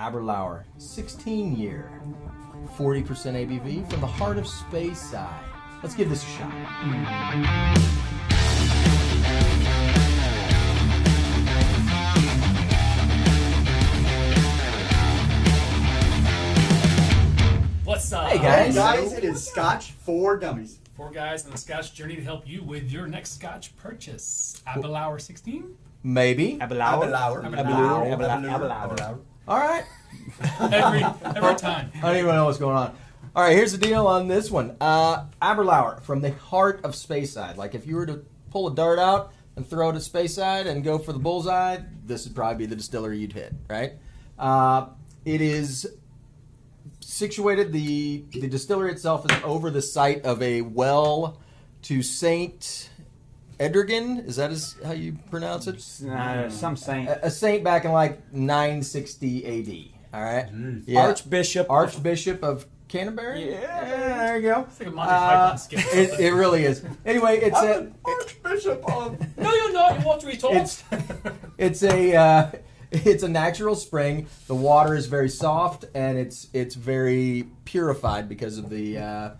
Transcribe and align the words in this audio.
Aberlour 0.00 0.64
16 0.78 1.56
year, 1.56 1.92
40% 2.78 3.04
ABV 3.04 3.90
from 3.90 4.00
the 4.00 4.06
heart 4.06 4.38
of 4.38 4.46
Speyside. 4.46 5.28
Let's 5.82 5.94
give 5.94 6.08
this 6.08 6.24
a 6.24 6.26
shot. 6.26 6.50
What's 17.84 18.10
up? 18.10 18.28
Hey, 18.30 18.38
guys. 18.38 18.74
Guys, 18.74 19.12
it 19.12 19.24
is 19.24 19.46
Scotch 19.46 19.90
for 19.90 20.38
Dummies. 20.38 20.78
Four 20.96 21.10
guys 21.10 21.44
on 21.44 21.50
the 21.50 21.58
Scotch 21.58 21.92
journey 21.92 22.16
to 22.16 22.22
help 22.22 22.48
you 22.48 22.62
with 22.62 22.90
your 22.90 23.06
next 23.06 23.34
Scotch 23.34 23.76
purchase. 23.76 24.62
Abelauer 24.66 25.20
16? 25.20 25.76
Maybe. 26.02 26.56
Abelauer. 26.56 27.04
Abelauer. 27.04 27.44
Abelauer. 27.44 28.16
Abelauer. 28.16 28.96
Abelauer. 28.96 29.20
All 29.48 29.58
right. 29.58 29.84
Every 30.60 31.02
every 31.24 31.54
time. 31.56 31.90
I 31.96 32.00
don't 32.00 32.16
even 32.16 32.34
know 32.34 32.46
what's 32.46 32.58
going 32.58 32.76
on. 32.76 32.96
All 33.34 33.42
right, 33.44 33.54
here's 33.54 33.72
the 33.72 33.78
deal 33.78 34.06
on 34.06 34.26
this 34.26 34.50
one. 34.50 34.76
Uh, 34.80 35.26
Aberlour 35.40 36.00
from 36.02 36.20
the 36.20 36.32
heart 36.32 36.80
of 36.84 36.92
Speyside. 36.92 37.56
Like 37.56 37.74
if 37.74 37.86
you 37.86 37.96
were 37.96 38.06
to 38.06 38.24
pull 38.50 38.68
a 38.68 38.74
dart 38.74 38.98
out 38.98 39.32
and 39.56 39.66
throw 39.66 39.90
it 39.90 39.96
at 39.96 40.02
Speyside 40.02 40.66
and 40.66 40.82
go 40.82 40.98
for 40.98 41.12
the 41.12 41.18
bullseye, 41.18 41.78
this 42.04 42.26
would 42.26 42.34
probably 42.34 42.58
be 42.58 42.66
the 42.66 42.76
distillery 42.76 43.18
you'd 43.18 43.32
hit, 43.32 43.54
right? 43.68 43.92
Uh, 44.38 44.86
it 45.24 45.40
is 45.40 45.86
situated. 47.00 47.72
the 47.72 48.24
The 48.32 48.48
distillery 48.48 48.92
itself 48.92 49.30
is 49.30 49.42
over 49.44 49.70
the 49.70 49.82
site 49.82 50.24
of 50.24 50.42
a 50.42 50.62
well 50.62 51.40
to 51.82 52.02
Saint 52.02 52.89
Edrigan. 53.60 54.26
Is 54.26 54.36
that 54.36 54.50
is 54.50 54.76
how 54.84 54.92
you 54.92 55.16
pronounce 55.30 55.66
it? 55.66 55.76
Uh, 56.08 56.48
some 56.48 56.76
saint. 56.76 57.08
A, 57.08 57.26
a 57.26 57.30
saint 57.30 57.62
back 57.62 57.84
in 57.84 57.92
like 57.92 58.32
960 58.32 59.44
A.D. 59.44 59.94
All 60.12 60.22
right, 60.22 60.46
Jeez. 60.52 60.82
Yeah. 60.86 61.00
Archbishop. 61.02 61.70
Archbishop 61.70 62.42
of 62.42 62.66
Canterbury. 62.88 63.50
Yeah. 63.52 63.84
there 64.26 64.36
you 64.38 64.42
go. 64.48 64.60
It's 64.68 64.80
like 64.80 64.88
a 64.88 64.92
Monty 64.92 65.12
Uh, 65.12 65.18
Python 65.28 65.58
skit. 65.58 65.78
it, 65.94 66.20
it 66.20 66.32
really 66.32 66.64
is. 66.64 66.82
Anyway, 67.06 67.36
it's 67.38 67.56
I'm 67.56 67.68
a 67.68 67.72
an 67.74 67.94
Archbishop 68.04 68.84
of. 68.90 69.36
no, 69.38 69.54
you're 69.54 69.72
not. 69.72 70.00
You 70.00 70.06
want 70.06 70.20
to 70.22 70.26
be 70.26 70.36
told. 70.36 70.56
It's- 70.56 70.82
it's 71.58 71.82
a 71.82 72.16
uh, 72.16 72.50
it's 72.90 73.22
a 73.22 73.28
natural 73.28 73.76
spring. 73.76 74.26
The 74.48 74.54
water 74.54 74.94
is 74.96 75.06
very 75.06 75.28
soft 75.28 75.84
and 75.94 76.16
it's 76.18 76.48
it's 76.54 76.74
very 76.74 77.46
purified 77.66 78.28
because 78.28 78.56
of 78.58 78.70
the 78.70 78.98
uh, 78.98 79.30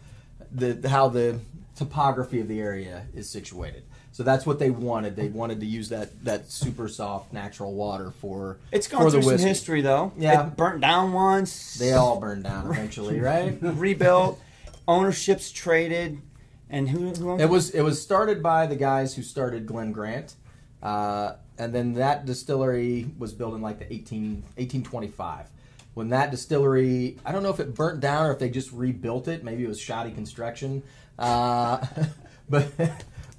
the 0.52 0.86
how 0.88 1.08
the 1.08 1.40
topography 1.74 2.38
of 2.40 2.46
the 2.48 2.60
area 2.60 3.06
is 3.14 3.28
situated. 3.28 3.84
So 4.20 4.24
that's 4.24 4.44
what 4.44 4.58
they 4.58 4.68
wanted. 4.68 5.16
They 5.16 5.28
wanted 5.28 5.60
to 5.60 5.66
use 5.66 5.88
that 5.88 6.26
that 6.26 6.50
super 6.50 6.88
soft 6.88 7.32
natural 7.32 7.72
water 7.72 8.10
for 8.10 8.58
It's 8.70 8.86
gone 8.86 9.02
the 9.04 9.12
through 9.12 9.22
some 9.22 9.38
history, 9.38 9.80
though. 9.80 10.12
Yeah. 10.14 10.46
It 10.46 10.58
burnt 10.58 10.82
down 10.82 11.14
once. 11.14 11.76
They 11.76 11.94
all 11.94 12.20
burned 12.20 12.44
down 12.44 12.70
eventually, 12.70 13.18
right? 13.32 13.56
rebuilt. 13.62 14.38
Ownerships 14.86 15.50
traded. 15.50 16.20
And 16.68 16.90
who, 16.90 17.12
who 17.12 17.38
It 17.38 17.48
was 17.48 17.70
it 17.70 17.80
was 17.80 18.02
started 18.02 18.42
by 18.42 18.66
the 18.66 18.76
guys 18.76 19.14
who 19.14 19.22
started 19.22 19.64
Glen 19.64 19.90
Grant, 19.90 20.34
uh, 20.82 21.36
and 21.56 21.74
then 21.74 21.94
that 21.94 22.26
distillery 22.26 23.10
was 23.18 23.32
built 23.32 23.54
in 23.54 23.62
like 23.62 23.78
the 23.78 23.90
18, 23.90 24.32
1825. 24.58 25.46
When 25.94 26.10
that 26.10 26.30
distillery, 26.30 27.16
I 27.24 27.32
don't 27.32 27.42
know 27.42 27.48
if 27.48 27.58
it 27.58 27.74
burnt 27.74 28.00
down 28.00 28.26
or 28.26 28.32
if 28.32 28.38
they 28.38 28.50
just 28.50 28.70
rebuilt 28.70 29.28
it. 29.28 29.44
Maybe 29.44 29.64
it 29.64 29.68
was 29.68 29.80
shoddy 29.80 30.10
construction, 30.10 30.82
uh, 31.18 31.86
but 32.50 32.70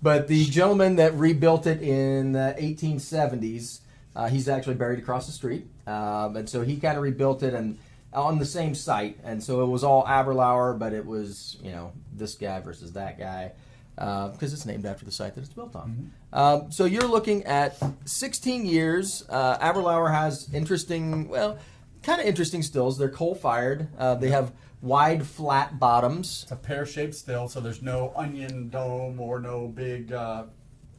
but 0.02 0.28
the 0.28 0.46
gentleman 0.46 0.96
that 0.98 1.14
rebuilt 1.16 1.68
it 1.68 1.82
in 1.82 2.32
the 2.34 2.56
1870s, 2.60 3.80
uh, 4.16 4.28
he's 4.28 4.50
actually 4.50 4.76
buried 4.76 5.00
across 5.00 5.26
the 5.26 5.32
street, 5.32 5.68
um, 5.88 6.36
and 6.36 6.50
so 6.50 6.62
he 6.62 6.78
kind 6.78 6.98
of 6.98 7.04
rebuilt 7.04 7.44
it 7.44 7.54
and 7.54 7.78
on 8.14 8.40
the 8.40 8.46
same 8.46 8.76
site, 8.76 9.18
and 9.24 9.42
so 9.42 9.64
it 9.64 9.68
was 9.68 9.84
all 9.84 10.04
Aberlour, 10.06 10.78
but 10.78 10.92
it 10.92 11.06
was 11.06 11.58
you 11.64 11.72
know 11.72 11.94
this 12.14 12.36
guy 12.36 12.60
versus 12.60 12.94
that 12.94 13.18
guy 13.18 13.54
because 13.96 14.54
it's 14.54 14.66
named 14.66 14.86
after 14.86 15.06
the 15.06 15.12
site 15.12 15.36
that 15.36 15.42
it's 15.42 15.54
built 15.54 15.76
on. 15.76 16.12
Um, 16.34 16.72
so 16.72 16.86
you're 16.86 17.08
looking 17.08 17.44
at 17.46 17.78
16 18.06 18.66
years. 18.66 19.24
Uh, 19.30 19.58
Aberlour 19.60 20.12
has 20.12 20.52
interesting, 20.54 21.28
well, 21.28 21.60
kind 22.02 22.20
of 22.20 22.26
interesting 22.26 22.64
stills. 22.64 22.98
They're 22.98 23.10
coal 23.10 23.36
fired. 23.36 23.90
Uh, 23.98 24.16
they 24.16 24.30
have 24.30 24.54
wide, 24.82 25.26
flat 25.26 25.80
bottoms. 25.80 26.44
It's 26.44 26.52
a 26.52 26.56
pear-shaped 26.56 27.16
still, 27.16 27.48
so 27.48 27.60
there's 27.60 27.82
no 27.82 28.14
onion 28.16 28.70
dome 28.70 29.20
or 29.20 29.40
no 29.40 29.68
big. 29.68 30.12
Uh, 30.12 30.46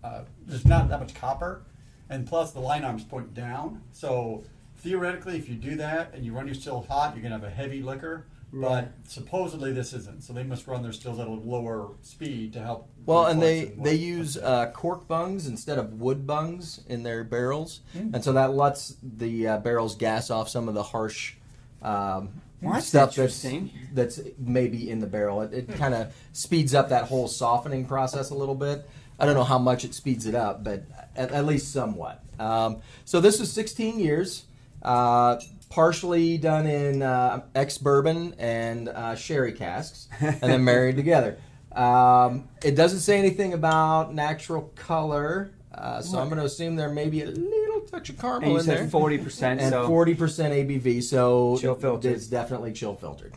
uh, 0.02 0.22
there's 0.46 0.66
not 0.66 0.88
that 0.88 1.00
much 1.00 1.14
copper, 1.14 1.62
and 2.08 2.26
plus 2.26 2.52
the 2.52 2.60
line 2.60 2.84
arms 2.84 3.04
point 3.04 3.34
down. 3.34 3.82
So 3.92 4.44
theoretically, 4.78 5.36
if 5.36 5.48
you 5.48 5.54
do 5.54 5.76
that 5.76 6.12
and 6.14 6.24
you 6.24 6.32
run 6.32 6.46
your 6.46 6.54
still 6.54 6.82
hot, 6.88 7.14
you're 7.14 7.22
gonna 7.22 7.36
have 7.38 7.44
a 7.44 7.50
heavy 7.50 7.82
liquor. 7.82 8.26
Right. 8.54 8.84
But 8.84 9.10
supposedly 9.10 9.72
this 9.72 9.94
isn't, 9.94 10.22
so 10.22 10.34
they 10.34 10.42
must 10.42 10.66
run 10.66 10.82
their 10.82 10.92
stills 10.92 11.18
at 11.18 11.26
a 11.26 11.30
lower 11.30 11.92
speed 12.02 12.52
to 12.52 12.60
help. 12.60 12.90
Well, 13.06 13.26
and 13.26 13.40
they 13.40 13.60
reflux 13.60 13.82
they 13.82 13.94
use 13.94 14.36
uh, 14.36 14.70
cork 14.72 15.08
bungs 15.08 15.46
instead 15.46 15.78
of 15.78 15.94
wood 15.94 16.26
bungs 16.26 16.80
in 16.86 17.02
their 17.02 17.24
barrels, 17.24 17.80
and 17.94 18.22
so 18.22 18.34
that 18.34 18.52
lets 18.52 18.96
the 19.02 19.48
uh, 19.48 19.58
barrels 19.58 19.96
gas 19.96 20.28
off 20.28 20.50
some 20.50 20.68
of 20.68 20.74
the 20.74 20.82
harsh 20.82 21.36
um, 21.80 22.42
Well, 22.62 22.74
that's 22.74 22.86
stuff 22.86 23.14
that's 23.14 23.44
that's 23.92 24.20
maybe 24.38 24.88
in 24.88 25.00
the 25.00 25.06
barrel. 25.06 25.42
It, 25.42 25.52
it 25.52 25.74
kind 25.74 25.94
of 25.94 26.14
speeds 26.32 26.74
up 26.74 26.90
that 26.90 27.04
whole 27.04 27.26
softening 27.26 27.86
process 27.86 28.30
a 28.30 28.34
little 28.34 28.54
bit. 28.54 28.88
I 29.18 29.26
don't 29.26 29.34
know 29.34 29.44
how 29.44 29.58
much 29.58 29.84
it 29.84 29.94
speeds 29.94 30.26
it 30.26 30.34
up, 30.34 30.64
but 30.64 30.84
at, 31.16 31.32
at 31.32 31.44
least 31.44 31.72
somewhat. 31.72 32.22
Um, 32.38 32.78
so 33.04 33.20
this 33.20 33.40
is 33.40 33.52
16 33.52 33.98
years, 33.98 34.44
uh, 34.82 35.38
partially 35.70 36.38
done 36.38 36.66
in 36.66 37.02
uh, 37.02 37.42
ex 37.54 37.78
bourbon 37.78 38.34
and 38.38 38.88
uh, 38.88 39.14
sherry 39.14 39.52
casks, 39.52 40.08
and 40.20 40.40
then 40.40 40.64
married 40.64 40.96
together. 40.96 41.38
Um, 41.72 42.48
it 42.62 42.74
doesn't 42.74 43.00
say 43.00 43.18
anything 43.18 43.54
about 43.54 44.14
natural 44.14 44.72
color, 44.74 45.52
uh, 45.74 46.02
so 46.02 46.18
I'm 46.18 46.28
going 46.28 46.38
to 46.38 46.44
assume 46.44 46.76
there 46.76 46.90
may 46.90 47.08
be 47.08 47.22
a 47.22 47.26
little 47.26 47.61
touch 47.86 48.08
of 48.08 48.14
And 48.16 48.20
caramel 48.22 48.50
you 48.50 48.58
in 48.58 48.66
there 48.66 48.78
said 48.78 48.90
forty 48.90 49.18
percent. 49.18 49.60
and 49.60 49.70
So 49.70 49.86
forty 49.86 50.14
percent 50.14 50.54
ABV. 50.54 51.02
So 51.02 51.56
Chill 51.58 51.74
filtered. 51.74 52.12
It's 52.12 52.26
definitely 52.26 52.72
chill 52.72 52.94
filtered. 52.94 53.34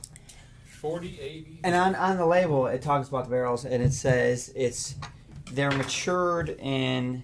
40 0.82 1.20
80. 1.20 1.60
And 1.64 1.74
on, 1.74 1.96
on 1.96 2.18
the 2.18 2.26
label, 2.28 2.68
it 2.68 2.82
talks 2.84 3.08
about 3.08 3.24
the 3.24 3.32
barrels, 3.32 3.66
and 3.66 3.82
it 3.82 3.92
says 3.92 4.52
it's 4.56 4.96
they're 5.52 5.72
matured 5.72 6.50
in 6.60 7.24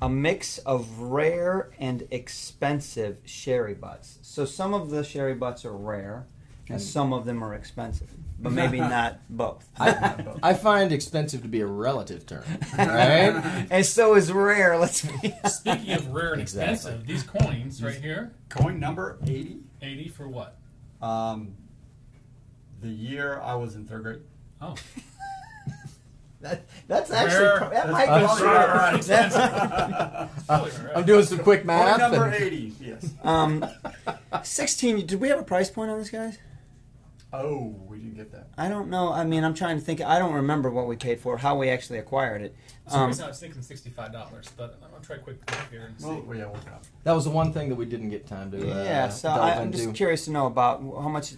a 0.00 0.08
mix 0.08 0.58
of 0.58 0.98
rare 0.98 1.70
and 1.78 2.06
expensive 2.10 3.18
sherry 3.24 3.74
butts. 3.74 4.18
So 4.22 4.44
some 4.44 4.72
of 4.72 4.90
the 4.90 5.02
sherry 5.04 5.34
butts 5.34 5.64
are 5.64 5.76
rare, 5.76 6.26
and 6.68 6.80
some 6.80 7.12
of 7.12 7.24
them 7.24 7.42
are 7.42 7.54
expensive, 7.54 8.10
but 8.38 8.52
maybe 8.52 8.78
not 8.96 9.20
both. 9.30 9.68
I, 9.78 10.24
I 10.42 10.54
find 10.54 10.92
expensive 10.92 11.42
to 11.42 11.48
be 11.48 11.60
a 11.60 11.66
relative 11.66 12.26
term, 12.26 12.44
right? 12.76 13.66
and 13.70 13.84
so 13.86 14.14
is 14.14 14.30
rare. 14.32 14.76
Let's 14.78 15.02
be. 15.02 15.32
Speaking 15.46 15.92
of 15.94 16.08
rare 16.08 16.32
and 16.32 16.42
Exactly. 16.42 16.74
expensive, 16.74 17.06
these 17.06 17.22
coins 17.22 17.82
right 17.82 17.94
here, 18.00 18.32
coin 18.48 18.78
number 18.80 19.18
eighty. 19.24 19.60
80 19.80 20.08
for 20.08 20.26
what? 20.28 20.58
Um, 21.00 21.54
the 22.80 22.88
year 22.88 23.40
I 23.40 23.54
was 23.54 23.76
in 23.76 23.86
third 23.86 24.02
grade. 24.02 24.22
Oh, 24.60 24.74
That, 26.40 26.66
that's 26.86 27.10
Rare. 27.10 27.18
actually 27.62 27.74
that 27.74 27.90
might 27.90 28.06
be 28.06 28.44
rare. 28.44 28.68
rare. 28.76 28.94
expensive. 28.96 29.40
Uh, 29.40 30.28
rare. 30.48 30.92
I'm 30.96 31.04
doing 31.04 31.24
some 31.24 31.38
quick 31.40 31.64
math. 31.64 31.98
Coin 31.98 31.98
math. 31.98 32.12
number 32.12 32.26
and- 32.26 32.44
eighty. 32.44 32.72
Yes. 32.80 33.12
Um, 33.24 33.66
sixteen. 34.44 35.04
Did 35.04 35.20
we 35.20 35.28
have 35.30 35.40
a 35.40 35.42
price 35.42 35.68
point 35.68 35.90
on 35.90 35.98
this, 35.98 36.10
guys? 36.10 36.38
Oh, 37.30 37.74
we 37.86 37.98
didn't 37.98 38.14
get 38.16 38.32
that. 38.32 38.48
I 38.56 38.68
don't 38.70 38.88
know. 38.88 39.12
I 39.12 39.22
mean, 39.24 39.44
I'm 39.44 39.52
trying 39.52 39.78
to 39.78 39.84
think. 39.84 40.00
I 40.00 40.18
don't 40.18 40.32
remember 40.32 40.70
what 40.70 40.86
we 40.86 40.96
paid 40.96 41.20
for, 41.20 41.36
how 41.36 41.58
we 41.58 41.68
actually 41.68 41.98
acquired 41.98 42.40
it. 42.40 42.56
For 42.88 42.96
Um, 42.96 43.08
reason 43.08 43.26
I 43.26 43.28
was 43.28 43.38
thinking 43.38 43.60
$65, 43.60 44.48
but 44.56 44.78
I'm 44.82 44.88
going 44.90 45.02
to 45.02 45.06
try 45.06 45.18
quick 45.18 45.36
math 45.50 45.70
here 45.70 45.86
and 45.86 46.00
see. 46.00 46.06
Well, 46.06 46.36
yeah, 46.36 46.46
we'll 46.46 46.56
up. 46.56 46.84
that 47.04 47.12
was 47.12 47.24
the 47.24 47.30
one 47.30 47.52
thing 47.52 47.68
that 47.68 47.74
we 47.74 47.84
didn't 47.84 48.08
get 48.08 48.26
time 48.26 48.50
to. 48.52 48.58
Uh, 48.58 48.82
yeah, 48.82 49.08
so 49.10 49.28
delve 49.28 49.40
I, 49.42 49.54
I'm 49.56 49.62
into. 49.66 49.78
just 49.78 49.94
curious 49.94 50.24
to 50.24 50.30
know 50.30 50.46
about 50.46 50.80
how 50.80 51.08
much. 51.10 51.34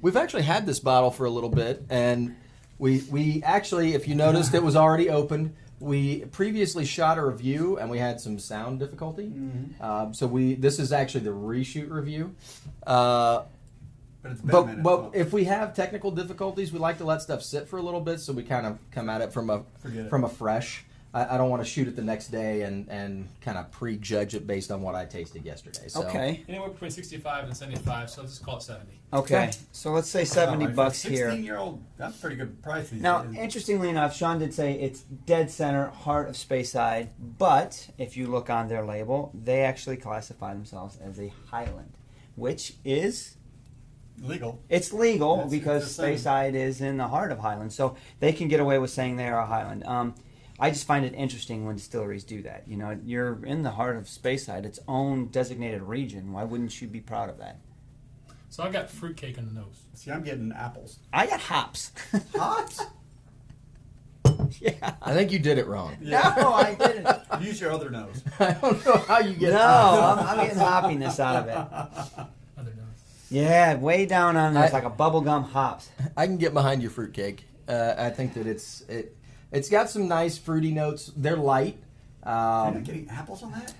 We've 0.00 0.16
actually 0.16 0.42
had 0.42 0.64
this 0.66 0.80
bottle 0.80 1.10
for 1.10 1.26
a 1.26 1.30
little 1.30 1.50
bit, 1.50 1.84
and 1.90 2.34
we 2.78 3.02
we 3.10 3.42
actually, 3.44 3.92
if 3.94 4.08
you 4.08 4.14
noticed, 4.14 4.54
it 4.54 4.62
was 4.62 4.76
already 4.76 5.10
opened. 5.10 5.54
We 5.78 6.24
previously 6.26 6.84
shot 6.86 7.18
a 7.18 7.24
review, 7.26 7.76
and 7.78 7.90
we 7.90 7.98
had 7.98 8.18
some 8.20 8.38
sound 8.38 8.78
difficulty. 8.80 9.24
Mm-hmm. 9.26 9.82
Um, 9.84 10.14
so 10.14 10.26
we 10.26 10.54
this 10.54 10.78
is 10.78 10.90
actually 10.90 11.24
the 11.24 11.30
reshoot 11.30 11.90
review. 11.90 12.34
Uh, 12.86 13.42
But 14.22 14.32
it's 14.32 14.40
been 14.40 14.50
a 14.50 14.52
but 14.52 14.66
minute. 14.66 14.82
but 14.82 14.96
so 14.96 15.10
if 15.14 15.32
we 15.32 15.44
have 15.44 15.74
technical 15.74 16.10
difficulties, 16.10 16.72
we 16.72 16.78
like 16.78 16.98
to 16.98 17.04
let 17.04 17.22
stuff 17.22 17.42
sit 17.42 17.66
for 17.68 17.78
a 17.78 17.82
little 17.82 18.00
bit, 18.00 18.20
so 18.20 18.32
we 18.32 18.42
kind 18.44 18.66
of 18.66 18.78
come 18.90 19.08
at 19.10 19.20
it 19.20 19.32
from 19.32 19.50
a 19.50 19.64
Forget 19.80 20.06
it. 20.06 20.10
from 20.10 20.24
a 20.24 20.28
fresh. 20.28 20.84
I, 21.14 21.34
I 21.34 21.36
don't 21.36 21.50
want 21.50 21.62
to 21.62 21.68
shoot 21.68 21.88
it 21.88 21.96
the 21.96 22.02
next 22.02 22.28
day 22.28 22.62
and 22.62 22.88
and 22.88 23.28
kind 23.42 23.58
of 23.58 23.70
prejudge 23.70 24.34
it 24.34 24.46
based 24.46 24.70
on 24.70 24.80
what 24.80 24.94
I 24.94 25.04
tasted 25.04 25.44
yesterday. 25.44 25.88
So 25.88 26.04
Okay. 26.04 26.42
Anywhere 26.48 26.70
between 26.70 26.90
65 26.90 27.44
and 27.44 27.54
75, 27.56 28.08
so 28.08 28.20
let's 28.22 28.32
just 28.34 28.44
call 28.44 28.56
it 28.56 28.62
70. 28.62 28.86
Okay. 29.12 29.34
Okay. 29.44 29.50
So 29.72 29.90
let's 29.92 30.08
say 30.08 30.24
70 30.24 30.52
Alright, 30.56 30.70
for 30.70 30.76
bucks 30.76 31.04
a 31.04 31.08
here. 31.10 31.26
Sixteen-year-old, 31.26 31.82
that's 31.98 32.16
a 32.16 32.20
pretty 32.20 32.36
good 32.36 32.62
price 32.62 32.88
these 32.88 33.02
Now, 33.02 33.24
days. 33.24 33.36
interestingly 33.36 33.90
enough, 33.90 34.16
Sean 34.16 34.38
did 34.38 34.54
say 34.54 34.72
it's 34.74 35.00
dead 35.02 35.50
center, 35.50 35.88
heart 35.90 36.30
of 36.30 36.36
Speyside, 36.36 37.08
but 37.18 37.88
if 37.98 38.16
you 38.16 38.28
look 38.28 38.48
on 38.48 38.68
their 38.68 38.84
label, 38.86 39.32
they 39.34 39.62
actually 39.64 39.98
classify 39.98 40.54
themselves 40.54 40.96
as 41.04 41.18
a 41.20 41.30
Highland. 41.50 41.92
which 42.36 42.76
is 42.86 43.36
Legal. 44.22 44.60
it's 44.68 44.92
legal 44.92 45.34
It's- 45.34 45.50
because 45.50 45.82
it's 45.82 45.96
the 45.96 46.16
same. 46.16 46.16
Speyside 46.16 46.54
is 46.54 46.80
in 46.80 46.96
the 46.96 47.08
heart 47.08 47.32
of 47.32 47.40
Highland, 47.40 47.72
so 47.72 47.96
they 48.20 48.32
can 48.32 48.48
get 48.48 48.60
away 48.60 48.78
with 48.78 48.90
saying 48.90 49.16
they 49.16 49.28
are 49.28 49.40
a 49.40 49.46
Highland. 49.46 49.84
Um, 49.84 50.14
I 50.60 50.70
just 50.70 50.86
find 50.86 51.04
it 51.04 51.12
interesting 51.14 51.66
when 51.66 51.74
distilleries 51.76 52.22
do 52.22 52.42
that. 52.42 52.64
You 52.68 52.76
know, 52.76 52.96
you're 53.04 53.44
in 53.44 53.62
the 53.64 53.72
heart 53.72 53.96
of 53.96 54.04
Speyside, 54.04 54.64
its 54.64 54.78
own 54.86 55.26
designated 55.28 55.82
region. 55.82 56.32
Why 56.32 56.44
wouldn't 56.44 56.80
you 56.80 56.86
be 56.86 57.00
proud 57.00 57.28
of 57.30 57.38
that? 57.38 57.58
So 58.48 58.62
I 58.62 58.70
got 58.70 58.88
fruitcake 58.90 59.38
on 59.38 59.46
the 59.46 59.52
nose. 59.52 59.82
See, 59.94 60.10
I'm 60.10 60.22
getting 60.22 60.52
apples. 60.52 60.98
I 61.12 61.26
got 61.26 61.40
hops. 61.40 61.90
Hops. 62.36 62.82
yeah. 64.60 64.94
I 65.02 65.14
think 65.14 65.32
you 65.32 65.38
did 65.38 65.58
it 65.58 65.66
wrong. 65.66 65.96
No, 66.00 66.18
I 66.18 66.74
didn't. 66.78 67.08
Use 67.40 67.60
your 67.60 67.72
other 67.72 67.90
nose. 67.90 68.22
I 68.38 68.52
don't 68.52 68.84
know 68.84 68.96
how 68.98 69.18
you 69.20 69.34
get. 69.34 69.52
No, 69.54 69.58
I'm, 69.58 70.18
I'm 70.26 70.36
getting 70.46 70.58
hoppiness 70.62 71.18
out 71.18 71.48
of 71.48 72.18
it. 72.18 72.26
Other 73.32 73.40
nose. 73.44 73.50
Yeah, 73.50 73.74
way 73.76 74.06
down 74.06 74.36
on 74.36 74.54
there, 74.54 74.64
it's 74.64 74.74
I- 74.74 74.78
like 74.80 74.86
a 74.86 74.90
bubblegum 74.96 75.50
hops. 75.50 75.88
I 76.16 76.26
can 76.26 76.36
get 76.38 76.52
behind 76.54 76.82
your 76.82 76.90
fruitcake. 76.90 77.46
Uh, 77.68 77.94
I 77.96 78.10
think 78.10 78.34
that 78.34 78.46
it's 78.46 78.82
it. 78.82 79.16
It's 79.50 79.68
got 79.68 79.90
some 79.90 80.08
nice 80.08 80.38
fruity 80.38 80.72
notes. 80.72 81.12
They're 81.16 81.36
light. 81.36 81.76
You're 82.24 82.34
not 82.34 82.66
Um, 82.76 82.82
getting 82.84 83.08
apples 83.10 83.42
on 83.42 83.52
that? 83.52 83.74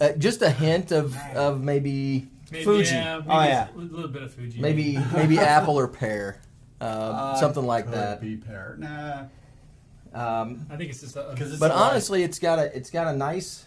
uh, 0.00 0.12
just 0.18 0.40
a 0.42 0.50
hint 0.50 0.92
of, 0.92 1.16
of 1.34 1.62
maybe 1.62 2.28
Maybe, 2.52 2.64
Fuji. 2.64 2.94
Yeah, 2.94 3.18
maybe 3.18 3.28
Oh, 3.30 3.42
yeah. 3.42 3.68
a 3.74 3.78
little 3.78 4.08
bit 4.08 4.22
of 4.22 4.34
Fuji. 4.34 4.60
maybe 4.60 4.98
maybe 5.14 5.38
apple 5.38 5.78
or 5.78 5.88
pear, 5.88 6.40
uh, 6.80 6.84
Uh, 6.84 7.36
something 7.36 7.64
like 7.66 7.84
could 7.86 7.94
that. 7.94 8.20
Be 8.20 8.36
pear. 8.36 8.76
Nah. 8.78 9.24
Um, 10.12 10.66
I 10.70 10.76
think 10.76 10.90
it's 10.90 11.00
just 11.00 11.16
a. 11.16 11.28
a 11.28 11.36
'Cause 11.36 11.50
it's 11.52 11.60
but 11.60 11.70
light. 11.70 11.90
honestly, 11.90 12.22
it's 12.24 12.38
got 12.38 12.58
a 12.58 12.76
it's 12.76 12.90
got 12.90 13.06
a 13.06 13.16
nice, 13.16 13.64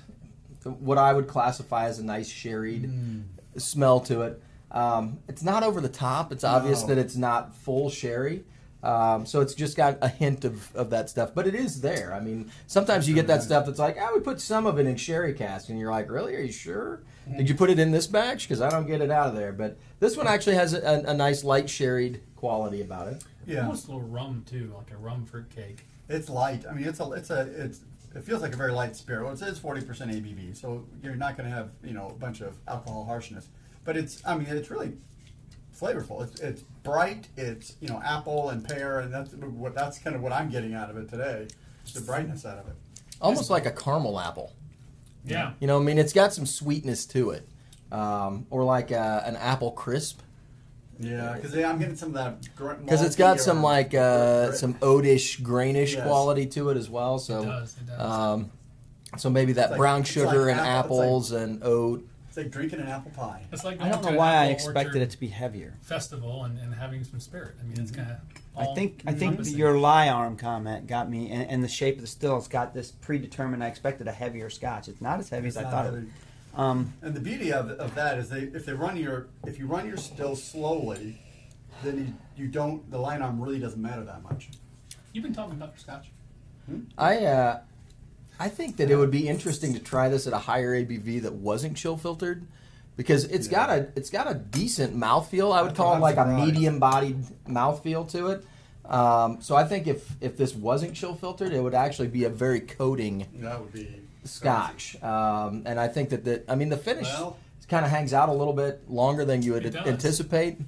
what 0.64 0.98
I 0.98 1.14
would 1.14 1.28
classify 1.28 1.86
as 1.86 2.00
a 2.00 2.04
nice 2.06 2.28
sherried 2.28 2.84
Mm. 2.84 3.24
smell 3.62 4.00
to 4.02 4.22
it. 4.24 4.42
Um, 4.74 5.20
it's 5.28 5.44
not 5.44 5.64
over 5.64 5.80
the 5.82 5.90
top. 5.90 6.32
It's 6.32 6.44
obvious 6.44 6.82
No. 6.82 6.88
that 6.88 6.98
it's 6.98 7.16
not 7.16 7.56
full 7.56 7.90
sherry. 7.90 8.44
Um, 8.82 9.26
so 9.26 9.40
it's 9.40 9.54
just 9.54 9.78
got 9.78 9.98
a 10.02 10.10
hint 10.10 10.44
of, 10.44 10.76
of 10.76 10.90
that 10.90 11.10
stuff, 11.10 11.32
but 11.34 11.48
it 11.48 11.56
is 11.56 11.80
there. 11.80 12.14
I 12.14 12.20
mean, 12.20 12.52
sometimes 12.68 13.08
you 13.08 13.16
get 13.16 13.28
that 13.28 13.42
stuff 13.42 13.66
that's 13.66 13.80
like, 13.80 13.98
I 13.98 14.12
would 14.12 14.26
put 14.26 14.42
some 14.42 14.66
of 14.66 14.78
it 14.78 14.86
in 14.86 14.98
sherry 14.98 15.34
cask, 15.34 15.70
and 15.70 15.80
you're 15.80 15.90
like, 15.92 16.12
really? 16.12 16.36
Are 16.36 16.42
you 16.42 16.52
sure? 16.52 17.02
Did 17.38 17.48
you 17.48 17.56
put 17.56 17.70
it 17.70 17.80
in 17.80 17.92
this 17.92 18.08
batch? 18.08 18.46
Because 18.46 18.60
I 18.60 18.70
don't 18.70 18.86
get 18.86 19.00
it 19.00 19.10
out 19.10 19.28
of 19.28 19.36
there. 19.36 19.54
But 19.54 19.78
this 20.02 20.18
one 20.18 20.28
actually 20.28 20.56
has 20.56 20.74
a, 20.74 20.82
a, 20.82 21.12
a 21.12 21.14
nice 21.14 21.46
light 21.46 21.70
sherried 21.70 22.22
quality 22.36 22.82
about 22.82 23.08
it. 23.08 23.24
Yeah. 23.48 23.62
Almost 23.62 23.88
a 23.88 23.92
little 23.94 24.06
rum 24.10 24.44
too, 24.50 24.74
like 24.76 24.92
a 24.92 24.98
rum 24.98 25.26
fruit 25.26 25.50
cake. 25.50 25.86
It's 26.10 26.28
light. 26.30 26.66
I 26.70 26.74
mean, 26.74 26.84
it's 26.86 27.00
a, 27.00 27.10
it's 27.14 27.30
a, 27.30 27.42
it's, 27.56 27.80
it 28.14 28.24
feels 28.26 28.42
like 28.42 28.54
a 28.54 28.58
very 28.58 28.74
light 28.74 28.98
spirit. 28.98 29.24
Well, 29.24 29.32
it 29.32 29.40
says 29.40 29.58
40% 29.62 29.86
ABV, 29.88 30.58
so 30.58 30.86
you're 31.02 31.16
not 31.16 31.38
going 31.38 31.50
to 31.50 31.56
have, 31.56 31.70
you 31.86 31.94
know, 31.94 32.08
a 32.10 32.14
bunch 32.14 32.42
of 32.42 32.58
alcohol 32.68 33.06
harshness. 33.06 33.48
But 33.86 33.98
it's, 33.98 34.22
I 34.26 34.36
mean, 34.36 34.48
it's 34.48 34.70
really 34.70 34.94
flavorful. 35.80 36.24
It's, 36.24 36.40
it's 36.42 36.62
bright. 36.84 37.28
It's, 37.38 37.76
you 37.82 37.88
know, 37.90 38.02
apple 38.06 38.50
and 38.50 38.64
pear, 38.68 39.00
and 39.00 39.14
that's 39.14 39.34
what, 39.34 39.76
that's 39.76 40.00
kind 40.00 40.16
of 40.16 40.22
what 40.22 40.32
I'm 40.32 40.50
getting 40.50 40.74
out 40.74 40.90
of 40.90 40.98
it 40.98 41.10
today. 41.10 41.48
It's 41.84 41.94
the 41.94 42.02
brightness 42.02 42.46
out 42.46 42.58
of 42.60 42.68
it. 42.68 42.76
Almost 43.22 43.50
like 43.50 43.66
a 43.66 43.72
caramel 43.72 44.20
apple. 44.20 44.54
Yeah. 45.26 45.54
You 45.60 45.68
know, 45.68 45.80
I 45.80 45.84
mean, 45.84 45.98
it's 45.98 46.14
got 46.14 46.34
some 46.34 46.46
sweetness 46.46 47.06
to 47.08 47.32
it, 47.32 47.48
um, 47.92 48.46
or 48.50 48.64
like 48.64 48.92
a, 48.92 49.24
an 49.26 49.36
apple 49.38 49.72
crisp, 49.72 50.20
Yeah, 51.00 51.34
because 51.36 51.56
I'm 51.58 51.80
getting 51.80 51.96
some 51.96 52.10
of 52.10 52.16
that. 52.16 52.42
because 52.86 53.02
it's 53.02 53.16
got 53.16 53.40
some 53.40 53.62
like 53.62 53.94
uh, 53.94 54.52
some 54.54 54.74
oatish, 54.76 55.42
grainish 55.42 55.94
Yes. 55.94 56.06
quality 56.06 56.46
to 56.48 56.70
it 56.70 56.78
as 56.78 56.90
well. 56.90 57.20
So, 57.20 57.42
It 57.42 57.46
does. 57.46 57.78
It 57.78 57.88
does. 57.88 58.00
Um, 58.00 58.52
so 59.18 59.30
maybe 59.30 59.54
that 59.54 59.72
like- 59.72 59.78
brown 59.78 60.04
sugar 60.04 60.46
like 60.48 60.52
and 60.52 60.60
apple- 60.60 61.02
it's 61.02 61.06
apples 61.06 61.32
and 61.32 61.64
oat. 61.64 62.08
It's 62.34 62.38
like 62.40 62.50
drinking 62.50 62.80
an 62.80 62.88
apple 62.88 63.12
pie. 63.12 63.44
it's 63.52 63.64
like 63.64 63.80
I 63.80 63.90
don't 63.90 64.02
to 64.02 64.10
know 64.10 64.18
why 64.18 64.34
I 64.34 64.46
expected 64.48 65.04
it 65.04 65.12
to 65.12 65.20
be 65.20 65.28
heavier. 65.28 65.76
festival 65.84 66.46
and, 66.46 66.58
and 66.58 66.74
having 66.74 67.04
some 67.04 67.20
spirit. 67.20 67.54
I 67.62 67.64
mean, 67.64 67.80
it's 67.80 67.92
kind 67.92 68.10
of. 68.10 68.18
I 68.58 68.74
think 68.74 69.04
I 69.06 69.14
think 69.14 69.46
your 69.56 69.78
line 69.78 70.10
arm 70.10 70.36
comment 70.36 70.88
got 70.88 71.12
me, 71.12 71.30
and, 71.30 71.48
and 71.48 71.64
the 71.64 71.68
shape 71.68 71.98
of 71.98 72.02
the 72.02 72.08
stills 72.08 72.48
got 72.48 72.74
this 72.74 72.90
predetermined. 72.90 73.64
I 73.64 73.68
expected 73.68 74.08
a 74.08 74.12
heavier 74.12 74.50
Scotch. 74.50 74.88
It's 74.88 75.00
not 75.00 75.20
as 75.20 75.30
heavy 75.30 75.48
It's 75.50 75.58
as 75.58 75.66
I 75.66 75.70
thought. 75.70 75.86
heavy. 75.86 75.98
It. 75.98 76.60
Um, 76.60 76.94
And 77.04 77.14
the 77.14 77.20
beauty 77.20 77.54
of, 77.54 77.70
of 77.70 77.94
that 77.94 78.18
is 78.18 78.30
they 78.30 78.46
if 78.46 78.66
they 78.66 78.74
run 78.74 78.98
your 78.98 79.28
if 79.46 79.60
you 79.60 79.68
run 79.68 79.88
your 79.88 79.98
still 79.98 80.36
slowly, 80.36 81.22
then 81.84 82.16
you, 82.36 82.46
you 82.46 82.50
don't 82.50 82.90
the 82.90 82.98
line 82.98 83.22
arm 83.22 83.40
really 83.40 83.60
doesn't 83.60 83.80
matter 83.82 84.04
that 84.06 84.24
much. 84.24 84.50
You've 85.12 85.24
been 85.24 85.36
talking 85.36 85.54
about 85.54 85.70
your 85.70 85.78
scotch. 85.78 86.08
I 86.98 87.26
uh, 87.26 87.60
I 88.40 88.50
think 88.50 88.78
that 88.78 88.90
it 88.90 88.96
would 88.96 89.12
be 89.12 89.28
interesting 89.28 89.74
to 89.74 89.80
try 89.80 90.10
this 90.10 90.28
at 90.28 90.34
a 90.34 90.38
higher 90.38 90.74
ABV 90.76 91.22
that 91.24 91.34
wasn't 91.34 91.78
chill 91.78 91.98
filtered. 91.98 92.46
Because 92.96 93.24
it's 93.26 93.48
Yeah. 93.48 93.52
got 93.54 93.70
a 93.72 93.88
it's 93.96 94.10
got 94.12 94.30
a 94.30 94.36
decent 94.36 94.96
mouthfeel. 94.96 95.52
I 95.52 95.62
would 95.64 95.70
That's 95.72 95.78
call 95.78 95.96
it 95.96 96.00
like 96.00 96.18
a 96.18 96.26
medium 96.26 96.78
bodied 96.80 97.18
mouthfeel 97.48 98.08
to 98.12 98.28
it. 98.28 98.46
Um, 98.86 99.38
so 99.42 99.56
I 99.56 99.64
think 99.64 99.88
if 99.88 100.16
if 100.22 100.38
this 100.38 100.54
wasn't 100.54 100.94
chill 100.94 101.16
filtered, 101.16 101.54
it 101.54 101.60
would 101.64 101.74
actually 101.74 102.10
be 102.10 102.26
a 102.26 102.30
very 102.30 102.60
coating 102.60 103.26
That 103.40 103.60
would 103.60 103.74
be 103.74 103.88
scotch. 104.26 105.02
Um, 105.02 105.64
and 105.66 105.80
I 105.80 105.88
think 105.88 106.10
that 106.10 106.24
the 106.24 106.44
I 106.48 106.54
mean 106.56 106.70
the 106.70 106.78
finish 106.78 107.08
Well- 107.08 107.38
kind 107.70 107.86
of 107.86 107.90
hangs 107.92 108.14
out 108.14 108.30
a 108.30 108.34
little 108.34 108.54
bit 108.54 108.88
longer 108.88 109.26
than 109.26 109.42
you 109.42 109.54
would 109.54 109.66
It 109.66 109.72
does. 109.72 109.88
anticipate. 109.88 110.60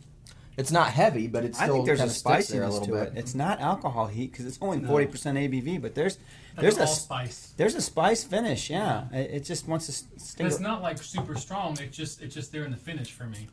It's 0.57 0.71
not 0.71 0.89
heavy, 0.89 1.27
but 1.27 1.43
it's 1.43 1.57
still 1.57 1.69
I 1.69 1.73
think 1.73 1.85
there's 1.85 1.99
a 1.99 2.03
kind 2.03 2.11
of 2.11 2.15
sticks 2.15 2.47
there 2.47 2.63
a 2.63 2.67
spiciness 2.71 2.73
little 2.81 2.87
to 2.99 3.05
bit. 3.11 3.17
it. 3.17 3.19
It's 3.19 3.35
not 3.35 3.59
alcohol 3.59 4.07
heat 4.07 4.31
because 4.31 4.45
it's 4.45 4.57
only 4.61 4.77
No. 4.79 4.87
forty 4.87 5.05
percent 5.05 5.37
ABV, 5.37 5.81
but 5.81 5.95
there's 5.95 6.17
Like 6.55 6.61
there's 6.61 6.77
a 6.77 6.81
allspice. 6.81 7.53
there's 7.57 7.75
a 7.75 7.81
spice 7.81 8.23
finish. 8.23 8.69
Yeah, 8.69 9.09
it, 9.11 9.31
it 9.31 9.39
just 9.43 9.67
wants 9.67 9.87
to 9.87 9.91
s- 9.91 10.03
sting. 10.17 10.47
It's 10.47 10.59
not 10.61 10.81
like 10.81 10.97
super 10.97 11.35
strong. 11.35 11.77
It's 11.81 11.95
just 11.97 12.21
it's 12.21 12.33
just 12.33 12.51
there 12.53 12.63
in 12.63 12.71
the 12.71 12.77
finish 12.77 13.11
for 13.11 13.25
me. 13.25 13.47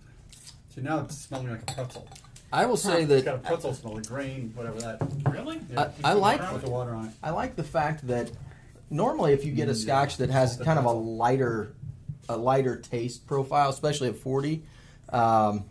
so 0.75 0.81
now 0.81 1.01
it's 1.01 1.17
smelling 1.19 1.51
like 1.51 1.63
a 1.71 1.75
pretzel. 1.75 2.07
I 2.53 2.67
will 2.67 2.77
say 2.77 3.03
It's 3.03 3.25
got 3.25 3.35
a 3.35 3.39
that 3.39 3.43
pretzel 3.45 3.73
smell, 3.75 3.95
like 3.95 4.07
grain, 4.07 4.53
whatever 4.55 4.79
that. 4.83 5.03
Really? 5.31 5.59
Yeah. 5.73 5.91
I, 6.05 6.11
I 6.11 6.13
like 6.13 6.61
the 6.63 6.71
water 6.71 6.93
on 6.95 7.07
it. 7.07 7.13
I 7.23 7.31
like 7.31 7.57
the 7.57 7.65
fact 7.65 8.07
that 8.09 8.31
normally 8.91 9.33
if 9.33 9.45
you 9.45 9.53
get 9.53 9.69
a 9.69 9.73
Mm, 9.73 9.77
scotch 9.83 10.19
that 10.19 10.29
has 10.31 10.57
kind 10.59 10.79
of 10.79 10.85
a 10.85 10.93
lighter 10.93 11.73
a 12.29 12.37
lighter 12.37 12.77
taste 12.77 13.27
profile, 13.27 13.71
especially 13.71 14.09
at 14.09 14.17
40, 14.17 14.63
um, 15.09 15.65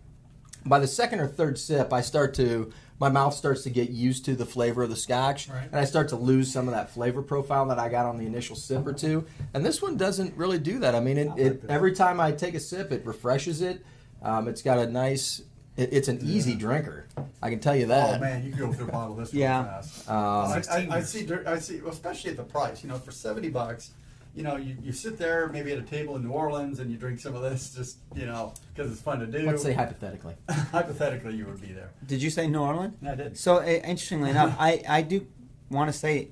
by 0.65 0.79
the 0.79 0.87
second 0.87 1.19
or 1.19 1.27
third 1.27 1.57
sip, 1.57 1.91
I 1.93 2.01
start 2.01 2.33
to 2.35 2.71
my 2.99 3.09
mouth 3.09 3.33
starts 3.33 3.63
to 3.63 3.71
get 3.71 3.89
used 3.89 4.25
to 4.25 4.35
the 4.35 4.45
flavor 4.45 4.83
of 4.83 4.89
the 4.91 4.95
scotch, 4.95 5.49
Right. 5.49 5.65
and 5.65 5.75
I 5.75 5.85
start 5.85 6.09
to 6.09 6.15
lose 6.15 6.53
some 6.53 6.67
of 6.67 6.73
that 6.75 6.91
flavor 6.91 7.23
profile 7.23 7.65
that 7.69 7.79
I 7.79 7.89
got 7.89 8.05
on 8.05 8.17
the 8.19 8.27
initial 8.27 8.55
sip 8.55 8.85
or 8.85 8.93
two. 8.93 9.25
And 9.55 9.65
this 9.65 9.81
one 9.81 9.97
doesn't 9.97 10.37
really 10.37 10.59
do 10.59 10.77
that. 10.79 10.93
I 10.93 10.99
mean, 10.99 11.17
it, 11.17 11.31
it 11.35 11.63
every 11.67 11.93
time 11.93 12.19
I 12.19 12.31
take 12.31 12.53
a 12.53 12.59
sip, 12.59 12.91
it 12.91 13.03
refreshes 13.03 13.61
it. 13.63 13.83
Um, 14.21 14.47
it's 14.47 14.61
got 14.61 14.77
a 14.77 14.85
nice. 14.85 15.41
It, 15.77 15.89
it's 15.93 16.09
an 16.09 16.19
easy 16.21 16.53
drinker. 16.53 17.07
I 17.41 17.49
can 17.49 17.59
tell 17.59 17.75
you 17.75 17.87
that. 17.87 18.17
Oh 18.17 18.19
man, 18.19 18.43
you 18.45 18.51
can 18.51 18.59
go 18.59 18.71
through 18.73 18.89
a 18.89 18.91
bottle 18.91 19.13
of 19.13 19.19
this 19.25 19.33
Yeah. 19.33 19.63
fast. 19.63 20.07
Um, 20.07 20.15
I, 20.15 20.61
I, 20.69 20.87
I 20.97 21.01
see, 21.01 21.27
I 21.47 21.57
see, 21.57 21.81
especially 21.89 22.31
at 22.31 22.37
the 22.37 22.43
price. 22.43 22.83
You 22.83 22.89
know, 22.89 22.99
for 22.99 23.09
seventy 23.11 23.49
bucks, 23.49 23.91
you 24.35 24.43
know, 24.43 24.55
you, 24.55 24.77
you 24.81 24.91
sit 24.93 25.17
there 25.17 25.49
maybe 25.49 25.71
at 25.73 25.77
a 25.79 25.83
table 25.83 26.15
in 26.15 26.23
New 26.23 26.31
Orleans 26.31 26.79
and 26.79 26.89
you 26.91 26.97
drink 26.97 27.19
some 27.19 27.35
of 27.35 27.41
this, 27.41 27.73
just 27.73 27.97
you 28.15 28.25
know, 28.25 28.53
because 28.73 28.91
it's 28.91 29.01
fun 29.01 29.19
to 29.19 29.25
do. 29.27 29.39
Let's 29.45 29.61
say 29.63 29.73
hypothetically. 29.73 30.35
hypothetically, 30.49 31.35
you 31.35 31.45
would 31.45 31.61
be 31.61 31.73
there. 31.73 31.91
Did 32.07 32.21
you 32.23 32.29
say 32.29 32.47
New 32.47 32.59
Orleans? 32.61 32.95
I 33.05 33.15
did. 33.15 33.37
So 33.37 33.57
uh, 33.57 33.63
interestingly 33.63 34.29
enough, 34.29 34.55
I, 34.59 34.81
I 34.87 35.01
do 35.01 35.27
want 35.69 35.91
to 35.91 35.97
say, 35.97 36.29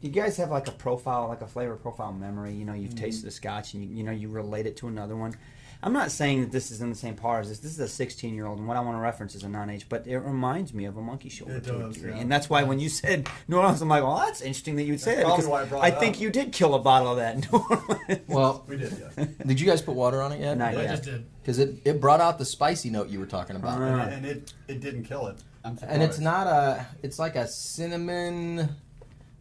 you 0.00 0.10
guys 0.10 0.36
have 0.36 0.50
like 0.50 0.68
a 0.68 0.72
profile, 0.72 1.28
like 1.28 1.42
a 1.42 1.46
flavor 1.46 1.76
profile 1.76 2.12
memory. 2.12 2.52
You 2.54 2.64
know, 2.64 2.72
you've 2.74 2.90
Mm-hmm. 2.94 3.04
tasted 3.04 3.28
a 3.28 3.32
scotch 3.32 3.74
and 3.74 3.82
you, 3.84 3.96
you 3.96 4.02
know 4.04 4.12
you 4.12 4.28
relate 4.28 4.66
it 4.66 4.76
to 4.78 4.88
another 4.88 5.16
one. 5.16 5.34
I'm 5.80 5.92
not 5.92 6.10
saying 6.10 6.40
that 6.40 6.50
this 6.50 6.72
is 6.72 6.80
in 6.80 6.90
the 6.90 6.96
same 6.96 7.14
par 7.14 7.38
as 7.38 7.48
this. 7.48 7.60
This 7.60 7.70
is 7.70 7.78
a 7.78 7.86
16 7.88 8.34
year 8.34 8.46
old, 8.46 8.58
and 8.58 8.66
what 8.66 8.76
I 8.76 8.80
want 8.80 8.96
to 8.96 9.00
reference 9.00 9.36
is 9.36 9.44
a 9.44 9.48
non-age, 9.48 9.86
but 9.88 10.06
it 10.08 10.18
reminds 10.18 10.74
me 10.74 10.86
of 10.86 10.96
a 10.96 11.00
monkey 11.00 11.28
shoulder 11.28 11.56
It 11.58 11.64
to 11.64 11.76
a 11.76 11.78
does, 11.84 11.94
degree. 11.94 12.10
yeah. 12.12 12.18
And 12.18 12.32
that's 12.32 12.50
why 12.50 12.64
when 12.64 12.80
you 12.80 12.88
said 12.88 13.28
New 13.46 13.58
Orleans, 13.58 13.80
I'm 13.80 13.88
like, 13.88 14.02
well, 14.02 14.16
that's 14.18 14.40
interesting 14.40 14.74
that 14.76 14.82
you 14.82 14.94
would 14.94 15.00
say 15.00 15.14
That's 15.14 15.28
that 15.28 15.36
because 15.36 15.46
why 15.46 15.62
I 15.62 15.64
brought 15.66 15.84
I 15.84 15.92
think 15.92 16.16
up. 16.16 16.20
you 16.22 16.30
did 16.30 16.50
kill 16.52 16.74
a 16.74 16.80
bottle 16.80 17.12
of 17.12 17.18
that 17.18 17.34
in 17.36 17.40
New 17.52 17.58
Orleans. 17.58 18.20
Well, 18.28 18.64
We 18.66 18.76
did, 18.76 18.92
yeah. 19.16 19.24
did 19.46 19.60
you 19.60 19.66
guys 19.66 19.80
put 19.80 19.94
water 19.94 20.20
on 20.20 20.32
it 20.32 20.40
yet? 20.40 20.58
Not 20.58 20.74
I 20.74 20.82
yet. 20.82 20.90
just 20.90 21.02
did. 21.04 21.24
because 21.42 21.58
it, 21.60 21.76
it 21.84 22.00
brought 22.00 22.20
out 22.20 22.38
the 22.38 22.44
spicy 22.44 22.90
note 22.90 23.08
you 23.08 23.20
were 23.20 23.26
talking 23.26 23.54
about. 23.54 23.80
Uh, 23.80 23.84
and, 23.84 24.12
and 24.14 24.26
it 24.26 24.52
it 24.66 24.80
didn't 24.80 25.04
kill 25.04 25.28
it. 25.28 25.36
I'm 25.64 25.78
and 25.86 26.02
it's 26.02 26.18
not 26.18 26.46
a 26.48 26.86
it's 27.04 27.18
like 27.20 27.36
a 27.36 27.46
cinnamon 27.46 28.68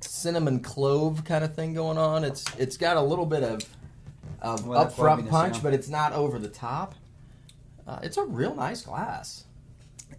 cinnamon 0.02 0.60
clove 0.60 1.24
kind 1.26 1.44
of 1.44 1.56
thing 1.56 1.74
going 1.74 1.98
on. 1.98 2.24
It's 2.24 2.46
it's 2.58 2.78
got 2.78 2.98
a 2.98 3.02
little 3.02 3.26
bit 3.26 3.44
of 3.44 3.62
of 4.42 4.66
Well, 4.68 4.86
upfront 4.86 5.30
punch, 5.30 5.56
yeah. 5.58 5.62
but 5.64 5.74
it's 5.74 5.90
not 5.90 6.14
over 6.14 6.40
the 6.40 6.50
top. 6.50 6.96
Uh, 7.88 8.00
it's 8.04 8.18
a 8.18 8.24
real 8.24 8.54
nice 8.56 8.82
glass. 8.82 9.46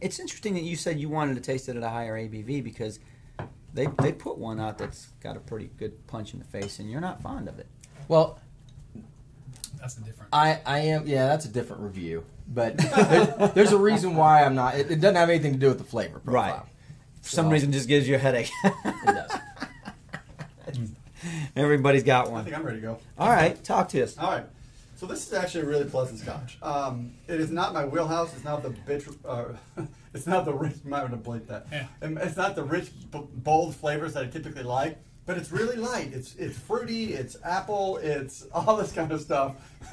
It's 0.01 0.19
interesting 0.19 0.55
that 0.55 0.63
you 0.63 0.77
said 0.77 0.99
you 1.01 1.09
wanted 1.09 1.35
to 1.35 1.41
taste 1.41 1.69
it 1.69 1.77
at 1.77 1.83
a 1.83 1.89
higher 1.89 2.17
ABV 2.17 2.63
because 2.65 2.99
they 3.75 3.87
they 4.01 4.13
put 4.13 4.39
one 4.39 4.59
out 4.61 4.79
that's 4.79 5.09
got 5.23 5.37
a 5.37 5.41
pretty 5.41 5.71
good 5.79 6.07
punch 6.07 6.33
in 6.33 6.39
the 6.39 6.45
face, 6.47 6.79
and 6.79 6.91
you're 6.91 7.01
not 7.01 7.21
fond 7.23 7.49
of 7.49 7.59
it. 7.59 7.67
Well, 8.09 8.39
That's 9.81 9.97
a 9.99 10.01
different. 10.01 10.29
I 10.33 10.61
I 10.67 10.79
am 10.81 11.07
yeah, 11.07 11.27
that's 11.27 11.45
a 11.45 11.49
different 11.49 11.83
review, 11.83 12.25
but 12.49 12.77
there, 12.79 13.51
there's 13.55 13.73
a 13.73 13.79
reason 13.79 14.17
why 14.17 14.45
I'm 14.45 14.55
not. 14.55 14.77
It, 14.77 14.91
it 14.91 15.01
doesn't 15.01 15.17
have 15.17 15.29
anything 15.31 15.53
to 15.55 15.59
do 15.59 15.69
with 15.69 15.79
the 15.79 15.85
flavor 15.85 16.19
profile. 16.21 16.53
Right. 16.55 16.63
For 17.23 17.29
some 17.31 17.47
So- 17.47 17.51
reason, 17.53 17.73
just 17.73 17.89
gives 17.89 18.09
you 18.09 18.15
a 18.15 18.19
headache. 18.19 18.51
It 18.65 19.07
does. 19.07 19.38
Everybody's 21.59 22.05
got 22.05 22.31
one. 22.31 22.41
I 22.41 22.45
think 22.45 22.57
I'm 22.57 22.65
ready 22.65 22.81
to 22.81 22.87
go. 22.87 22.99
All 23.19 23.31
right, 23.31 23.63
talk 23.65 23.89
to 23.91 24.03
us. 24.03 24.17
All 24.17 24.31
right. 24.31 24.45
So 24.97 25.07
this 25.07 25.27
is 25.27 25.33
actually 25.33 25.63
a 25.63 25.67
really 25.67 25.85
pleasant 25.85 26.19
scotch. 26.19 26.59
Um, 26.61 27.13
it 27.29 27.41
is 27.41 27.51
not 27.51 27.73
my 27.73 27.85
wheelhouse. 27.85 28.35
It's 28.35 28.45
not 28.45 28.63
the 28.63 28.71
bitch. 28.71 29.15
Uh, 29.25 29.83
it's 30.15 30.27
not 30.27 30.45
the 30.45 30.53
rich. 30.53 30.75
I 30.85 30.89
might 30.89 31.01
want 31.03 31.13
to 31.13 31.17
blink 31.17 31.47
that. 31.49 31.67
Yeah. 31.71 31.87
Um, 32.03 32.19
It's 32.19 32.37
not 32.37 32.57
the 32.57 32.65
rich, 32.65 32.91
bold 33.13 33.77
flavors 33.77 34.15
that 34.15 34.25
I 34.25 34.27
typically 34.27 34.65
like. 34.65 34.99
But 35.25 35.37
it's 35.37 35.53
really 35.53 35.77
light. 35.77 36.13
It's 36.15 36.35
it's 36.37 36.59
fruity. 36.59 37.13
It's 37.13 37.37
apple. 37.45 37.99
It's 37.99 38.47
all 38.55 38.77
this 38.77 38.93
kind 38.93 39.13
of 39.13 39.21
stuff 39.21 39.57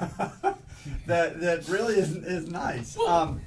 that 1.06 1.40
that 1.40 1.68
really 1.68 1.96
is 1.96 2.16
is 2.16 2.48
nice. 2.48 2.98
Um, 2.98 3.40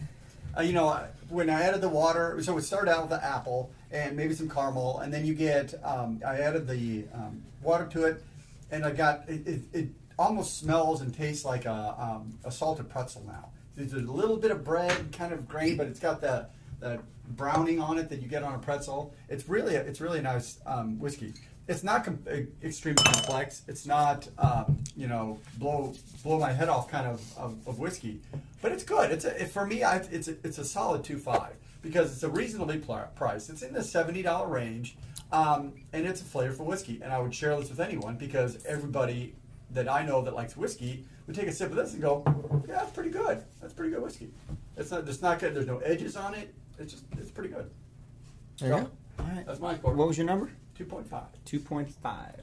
uh, 0.57 0.61
you 0.61 0.73
know, 0.73 1.03
when 1.29 1.49
I 1.49 1.61
added 1.63 1.81
the 1.81 1.89
water, 1.89 2.41
so 2.41 2.57
it 2.57 2.61
started 2.61 2.91
out 2.91 3.01
with 3.01 3.09
the 3.09 3.25
apple 3.25 3.71
and 3.91 4.15
maybe 4.15 4.33
some 4.33 4.49
caramel, 4.49 4.99
and 4.99 5.13
then 5.13 5.25
you 5.25 5.33
get, 5.33 5.73
um, 5.83 6.21
I 6.25 6.37
added 6.37 6.67
the 6.67 7.05
um, 7.13 7.43
water 7.61 7.87
to 7.87 8.05
it, 8.05 8.23
and 8.71 8.85
I 8.85 8.91
got, 8.91 9.27
it, 9.27 9.47
it, 9.47 9.61
it 9.73 9.87
almost 10.17 10.59
smells 10.59 11.01
and 11.01 11.13
tastes 11.13 11.45
like 11.45 11.65
a, 11.65 11.95
um, 11.97 12.37
a 12.43 12.51
salted 12.51 12.89
pretzel 12.89 13.23
now. 13.25 13.49
There's 13.75 13.93
a 13.93 13.97
little 13.97 14.37
bit 14.37 14.51
of 14.51 14.63
bread 14.63 15.11
kind 15.11 15.33
of 15.33 15.47
grain, 15.47 15.77
but 15.77 15.87
it's 15.87 15.99
got 15.99 16.21
that, 16.21 16.51
that 16.81 17.01
browning 17.29 17.79
on 17.79 17.97
it 17.97 18.09
that 18.09 18.21
you 18.21 18.27
get 18.27 18.43
on 18.43 18.53
a 18.53 18.59
pretzel. 18.59 19.13
It's 19.29 19.47
really, 19.47 19.75
a, 19.75 19.81
it's 19.81 20.01
really 20.01 20.21
nice 20.21 20.59
um, 20.65 20.99
whiskey. 20.99 21.33
It's 21.67 21.83
not 21.83 22.03
com- 22.03 22.23
extremely 22.63 23.03
complex. 23.03 23.61
It's 23.67 23.85
not, 23.85 24.27
um, 24.39 24.83
you 24.97 25.07
know, 25.07 25.39
blow 25.57 25.93
blow 26.23 26.39
my 26.39 26.51
head 26.51 26.67
off 26.67 26.89
kind 26.89 27.05
of, 27.05 27.21
of, 27.37 27.55
of 27.67 27.77
whiskey, 27.77 28.21
but 28.61 28.71
it's 28.71 28.83
good. 28.83 29.11
It's 29.11 29.23
a, 29.23 29.43
it, 29.43 29.51
for 29.51 29.67
me. 29.67 29.83
I, 29.83 29.97
it's 29.97 30.27
a, 30.27 30.35
it's 30.43 30.57
a 30.57 30.65
solid 30.65 31.03
two 31.03 31.19
five 31.19 31.53
because 31.81 32.11
it's 32.13 32.23
a 32.23 32.29
reasonably 32.29 32.77
pl- 32.77 33.07
priced. 33.15 33.49
It's 33.49 33.61
in 33.61 33.73
the 33.73 33.83
seventy 33.83 34.21
dollar 34.21 34.47
range, 34.47 34.97
um, 35.31 35.73
and 35.93 36.05
it's 36.05 36.21
a 36.21 36.25
flavorful 36.25 36.65
whiskey. 36.65 36.99
And 37.03 37.11
I 37.13 37.19
would 37.19 37.33
share 37.33 37.55
this 37.59 37.69
with 37.69 37.79
anyone 37.79 38.15
because 38.15 38.65
everybody 38.65 39.35
that 39.71 39.87
I 39.89 40.05
know 40.05 40.21
that 40.23 40.33
likes 40.33 40.57
whiskey 40.57 41.05
would 41.27 41.35
take 41.35 41.47
a 41.47 41.51
sip 41.51 41.69
of 41.69 41.75
this 41.75 41.93
and 41.93 42.01
go, 42.01 42.23
"Yeah, 42.67 42.75
that's 42.75 42.91
pretty 42.91 43.11
good. 43.11 43.43
That's 43.61 43.73
pretty 43.73 43.91
good 43.91 44.01
whiskey. 44.03 44.31
It's 44.77 44.91
not. 44.91 45.07
It's 45.07 45.21
not 45.21 45.39
good. 45.39 45.53
There's 45.55 45.67
no 45.67 45.77
edges 45.79 46.15
on 46.15 46.33
it. 46.33 46.53
It's 46.77 46.91
just. 46.93 47.05
It's 47.17 47.31
pretty 47.31 47.49
good. 47.49 47.69
There 48.59 48.69
you 48.69 48.75
So, 48.75 48.81
go. 48.83 48.91
All 49.19 49.25
right. 49.35 49.45
That's 49.45 49.59
my 49.59 49.75
score. 49.75 49.93
What 49.93 50.07
was 50.07 50.17
your 50.17 50.27
number? 50.27 50.49
Two 50.77 50.85
point 50.85 51.07
five. 51.07 51.27
Two 51.45 51.59
point 51.59 51.89
five. 52.01 52.41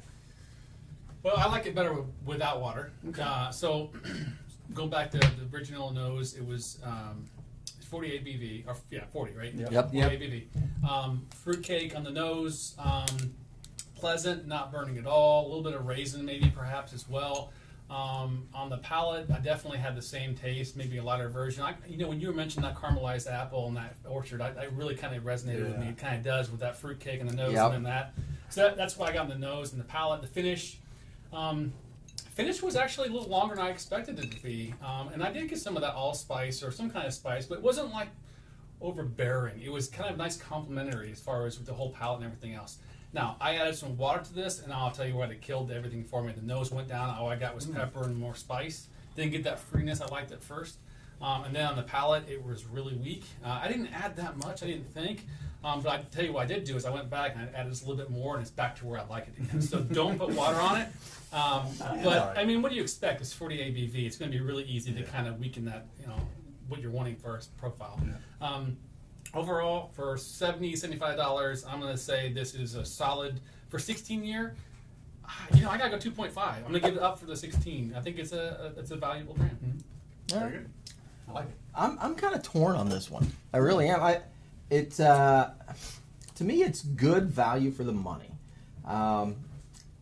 Well, 1.23 1.37
I 1.37 1.47
like 1.49 1.67
it 1.67 1.75
better 1.75 1.93
with, 1.93 2.07
without 2.25 2.61
water. 2.61 2.93
Okay. 3.09 3.23
Uh, 3.23 3.51
so, 3.51 3.91
go 4.75 4.87
back 4.87 5.11
to 5.11 5.19
the 5.19 5.31
original 5.53 5.91
nose. 5.91 6.35
It 6.35 6.47
was 6.47 6.79
um, 6.85 7.25
40 7.87 8.09
ABV, 8.19 8.67
or 8.67 8.77
yeah, 8.91 9.05
40, 9.13 9.33
right? 9.35 9.55
Yep. 9.55 9.73
Yep. 9.73 9.93
40 9.93 10.01
ABV. 10.17 10.89
Um, 10.89 11.27
fruitcake 11.43 11.97
on 11.97 12.05
the 12.05 12.11
nose. 12.11 12.75
Um, 12.79 13.07
pleasant, 13.97 14.47
not 14.47 14.71
burning 14.73 14.99
at 14.99 15.07
all. 15.07 15.47
A 15.47 15.49
little 15.49 15.63
bit 15.63 15.75
of 15.75 15.87
raisin, 15.87 16.25
maybe 16.25 16.51
perhaps 16.51 16.93
as 16.93 17.09
well. 17.09 17.53
Um, 17.89 18.49
on 18.53 18.69
the 18.69 18.79
palate, 18.79 19.31
I 19.31 19.39
definitely 19.39 19.79
had 19.79 19.95
the 19.95 20.03
same 20.03 20.35
taste, 20.35 20.77
maybe 20.77 20.99
a 20.99 21.05
lighter 21.05 21.29
version. 21.29 21.63
I, 21.63 21.75
you 21.89 21.97
know, 21.99 22.09
when 22.09 22.21
you 22.21 22.27
were 22.27 22.35
mentioning 22.35 22.69
that 22.69 22.77
caramelized 22.77 23.31
apple 23.33 23.69
and 23.69 23.77
that 23.77 23.95
orchard, 24.09 24.41
I, 24.41 24.49
I 24.59 24.65
really 24.75 24.97
kind 24.97 25.15
of 25.15 25.23
resonated 25.23 25.69
with 25.69 25.79
me. 25.79 25.89
It 25.91 25.97
kind 25.97 26.17
of 26.17 26.25
does 26.25 26.51
with 26.51 26.61
that 26.61 26.77
fruitcake 26.77 27.21
in 27.21 27.29
the 27.29 27.35
nose 27.35 27.53
Yep. 27.53 27.65
and 27.67 27.75
then 27.75 27.83
that. 27.85 28.15
So 28.49 28.63
that, 28.63 28.77
that's 28.77 28.97
why 28.97 29.09
I 29.09 29.13
got 29.13 29.31
in 29.31 29.41
the 29.41 29.47
nose 29.47 29.73
and 29.73 29.81
the 29.81 29.85
palate. 29.87 30.21
The 30.21 30.27
finish, 30.27 30.79
um, 31.33 31.73
finish 32.37 32.63
was 32.63 32.77
actually 32.77 33.09
a 33.09 33.13
little 33.13 33.31
longer 33.31 33.57
than 33.57 33.65
I 33.65 33.71
expected 33.71 34.19
it 34.19 34.31
to 34.31 34.43
be, 34.43 34.75
um, 34.85 35.09
and 35.09 35.23
I 35.23 35.33
did 35.33 35.49
get 35.49 35.59
some 35.59 35.75
of 35.75 35.83
that 35.83 35.95
allspice 35.95 36.63
or 36.63 36.71
some 36.71 36.91
kind 36.91 37.07
of 37.07 37.15
spice, 37.15 37.47
but 37.47 37.57
it 37.59 37.65
wasn't 37.65 37.93
like 37.93 38.09
overbearing. 38.83 39.63
It 39.63 39.73
was 39.73 39.89
kind 39.89 40.11
of 40.11 40.19
nice 40.19 40.37
complementary 40.37 41.11
as 41.11 41.19
far 41.19 41.47
as 41.47 41.57
with 41.57 41.67
the 41.67 41.73
whole 41.73 41.91
palate 41.91 42.19
and 42.19 42.27
everything 42.27 42.55
else. 42.55 42.77
Now 43.15 43.37
I 43.41 43.57
added 43.57 43.75
some 43.75 43.97
water 43.97 44.23
to 44.23 44.35
this, 44.35 44.63
and 44.63 44.71
I'll 44.71 44.91
tell 44.91 45.07
you 45.07 45.17
what, 45.17 45.31
it 45.31 45.41
killed 45.41 45.73
everything 45.73 46.05
for 46.05 46.23
me. 46.23 46.33
The 46.33 46.43
nose 46.43 46.71
went 46.71 46.89
down. 46.89 47.09
All 47.17 47.31
I 47.31 47.37
got 47.37 47.55
was 47.55 47.65
pepper 47.65 48.05
and 48.05 48.15
more 48.15 48.35
spice. 48.35 48.89
Didn't 49.17 49.33
get 49.33 49.45
that 49.45 49.59
freeness 49.59 50.03
I 50.03 50.07
liked 50.09 50.31
at 50.31 50.43
first. 50.43 50.77
Um, 51.21 51.45
and 51.45 51.55
then 51.55 51.67
on 51.67 51.77
the 51.77 51.83
palate, 51.83 52.29
it 52.29 52.45
was 52.45 52.67
really 52.67 52.95
weak. 52.95 53.25
Uh, 53.45 53.61
I 53.63 53.69
didn't 53.69 53.89
add 53.89 54.17
that 54.17 54.37
much. 54.39 54.63
I 54.63 54.67
didn't 54.67 54.93
think. 54.93 55.27
Um, 55.65 55.81
but 55.81 55.93
I 55.93 56.03
tell 56.15 56.25
you 56.25 56.33
what 56.33 56.45
I 56.45 56.47
did 56.47 56.65
do 56.65 56.77
is 56.77 56.85
I 56.85 56.91
went 56.91 57.11
back 57.11 57.35
and 57.35 57.49
I 57.49 57.59
added 57.59 57.71
just 57.71 57.85
a 57.85 57.89
little 57.89 58.05
bit 58.05 58.11
more, 58.11 58.35
and 58.35 58.43
it's 58.43 58.51
back 58.51 58.77
to 58.77 58.87
where 58.87 59.01
I 59.01 59.07
like 59.07 59.27
it 59.29 59.43
again. 59.43 59.61
so 59.61 59.81
don't 59.93 60.19
put 60.19 60.31
water 60.31 60.61
on 60.61 60.81
it. 60.81 60.89
Um, 61.33 61.67
but 62.05 62.39
I 62.39 62.45
mean, 62.45 62.63
what 62.63 62.71
do 62.71 62.77
you 62.77 62.83
expect? 62.83 63.21
It's 63.21 63.33
40 63.33 63.59
ABV. 63.59 64.07
It's 64.07 64.17
going 64.17 64.31
to 64.31 64.39
be 64.39 64.43
really 64.45 64.65
easy 64.65 64.93
to 64.93 65.03
kind 65.03 65.27
of 65.27 65.41
weaken 65.41 65.65
that, 65.65 65.87
you 66.01 66.07
know, 66.07 66.17
what 66.69 66.81
you're 66.81 66.91
wanting 66.91 67.17
for 67.17 67.37
a 67.37 67.41
profile. 67.59 68.01
Um, 68.41 68.77
overall, 69.35 69.91
for 69.95 70.17
70 70.17 70.75
$75, 70.75 71.65
I'm 71.69 71.81
going 71.81 71.93
to 71.93 71.99
say 71.99 72.33
this 72.33 72.55
is 72.55 72.75
a 72.75 72.85
solid, 72.85 73.41
for 73.69 73.79
16 73.79 74.23
year, 74.25 74.55
ah, 75.25 75.47
you 75.55 75.63
know, 75.63 75.71
I 75.71 75.79
got 75.79 75.91
to 75.91 76.11
go 76.11 76.25
2.5. 76.25 76.39
I'm 76.39 76.61
going 76.63 76.75
to 76.75 76.81
give 76.81 76.97
it 76.97 77.03
up 77.03 77.19
for 77.19 77.27
the 77.27 77.37
16. 77.37 77.95
I 77.97 78.01
think 78.01 78.19
it's 78.19 78.33
a, 78.33 78.73
a 78.77 78.81
it's 78.81 78.91
a 78.93 78.97
valuable 78.97 79.35
brand. 79.35 79.83
Very 80.29 80.51
good. 80.53 80.71
I'm 81.75 81.99
I'm 82.01 82.15
kind 82.15 82.35
of 82.35 82.43
torn 82.43 82.77
on 82.77 82.89
this 82.89 83.11
one. 83.11 83.31
I 83.53 83.59
really 83.59 83.89
am. 83.89 84.03
I 84.03 84.21
it 84.71 84.99
uh, 84.99 85.51
to 86.37 86.45
me 86.45 86.63
it's 86.63 86.83
good 86.83 87.31
value 87.31 87.71
for 87.71 87.85
the 87.85 87.93
money. 87.93 88.31
Um, 88.85 89.37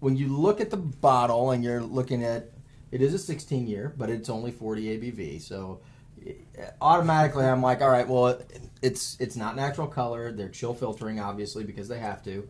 when 0.00 0.16
you 0.16 0.28
look 0.28 0.60
at 0.60 0.70
the 0.70 0.76
bottle 0.76 1.50
and 1.50 1.64
you're 1.64 1.82
looking 1.82 2.24
at 2.24 2.50
it 2.92 3.02
is 3.02 3.14
a 3.14 3.18
16 3.18 3.66
year, 3.66 3.92
but 3.96 4.10
it's 4.10 4.28
only 4.28 4.52
40 4.52 4.98
ABV, 4.98 5.40
so 5.40 5.80
eh, 6.24 6.32
automatically 6.80 7.44
I'm 7.44 7.62
like, 7.62 7.80
all 7.80 7.90
right, 7.90 8.06
well 8.06 8.40
it's 8.82 9.16
it's 9.18 9.36
not 9.36 9.56
natural 9.56 9.86
color. 9.88 10.30
They're 10.30 10.48
chill 10.48 10.74
filtering 10.74 11.18
obviously 11.18 11.64
because 11.64 11.88
they 11.88 11.98
have 11.98 12.22
to. 12.24 12.48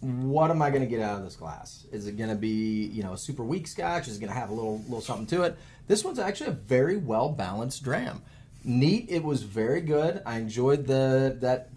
What 0.00 0.50
am 0.50 0.62
I 0.62 0.70
going 0.70 0.82
to 0.82 0.88
get 0.88 1.00
out 1.00 1.18
of 1.18 1.24
this 1.24 1.36
glass? 1.36 1.84
Is 1.92 2.06
it 2.06 2.16
going 2.16 2.30
to 2.30 2.36
be 2.36 2.86
you 2.86 3.02
know 3.02 3.12
a 3.12 3.18
super 3.18 3.44
weak 3.44 3.66
scotch? 3.66 4.08
Is 4.08 4.16
it 4.16 4.20
going 4.20 4.32
to 4.32 4.38
have 4.38 4.50
a 4.50 4.54
little 4.54 4.78
little 4.84 5.02
something 5.02 5.26
to 5.26 5.42
it? 5.42 5.58
This 5.88 6.04
one's 6.04 6.18
actually 6.18 6.50
a 6.50 6.52
very 6.52 6.96
well 6.96 7.28
balanced 7.28 7.82
dram. 7.82 8.22
Neat. 8.64 9.06
It 9.10 9.22
was 9.24 9.42
very 9.42 9.80
good. 9.80 10.22
I 10.24 10.38
enjoyed 10.38 10.86
the 10.86 11.36
that 11.40 11.68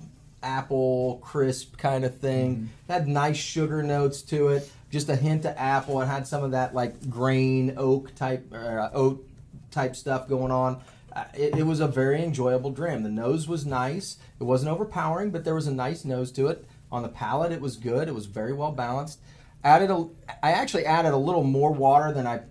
apple 0.41 1.19
crisp 1.23 1.77
kind 1.77 2.05
of 2.05 2.17
thing. 2.19 2.69
Had 2.87 3.07
nice 3.07 3.37
sugar 3.37 3.81
notes 3.83 4.21
to 4.23 4.49
it. 4.49 4.71
Just 4.91 5.09
a 5.09 5.15
hint 5.15 5.45
of 5.45 5.55
apple. 5.57 6.01
It 6.01 6.05
had 6.05 6.27
some 6.27 6.43
of 6.43 6.51
that 6.51 6.73
like 6.75 7.09
grain 7.09 7.73
oak 7.77 8.13
type 8.15 8.45
uh, 8.53 8.89
oat 8.93 9.27
type 9.71 9.95
stuff 9.95 10.29
going 10.29 10.51
on. 10.51 10.81
Uh, 11.11 11.25
it, 11.33 11.59
it 11.59 11.63
was 11.63 11.79
a 11.79 11.87
very 11.87 12.23
enjoyable 12.23 12.71
dram. 12.71 13.03
The 13.03 13.09
nose 13.09 13.47
was 13.47 13.65
nice. 13.65 14.17
It 14.39 14.43
wasn't 14.43 14.71
overpowering, 14.71 15.31
but 15.31 15.43
there 15.43 15.55
was 15.55 15.67
a 15.67 15.73
nice 15.73 16.05
nose 16.05 16.31
to 16.33 16.47
it. 16.47 16.65
On 16.93 17.01
the 17.03 17.09
palate, 17.09 17.51
it 17.51 17.59
was 17.59 17.75
good. 17.75 18.07
It 18.07 18.15
was 18.15 18.27
very 18.27 18.53
well 18.53 18.71
balanced. 18.71 19.19
Added 19.63 19.89
a, 19.89 20.07
I 20.41 20.51
actually 20.51 20.85
added 20.85 21.11
a 21.11 21.17
little 21.17 21.43
more 21.43 21.73
water 21.73 22.13
than 22.13 22.25
I. 22.25 22.41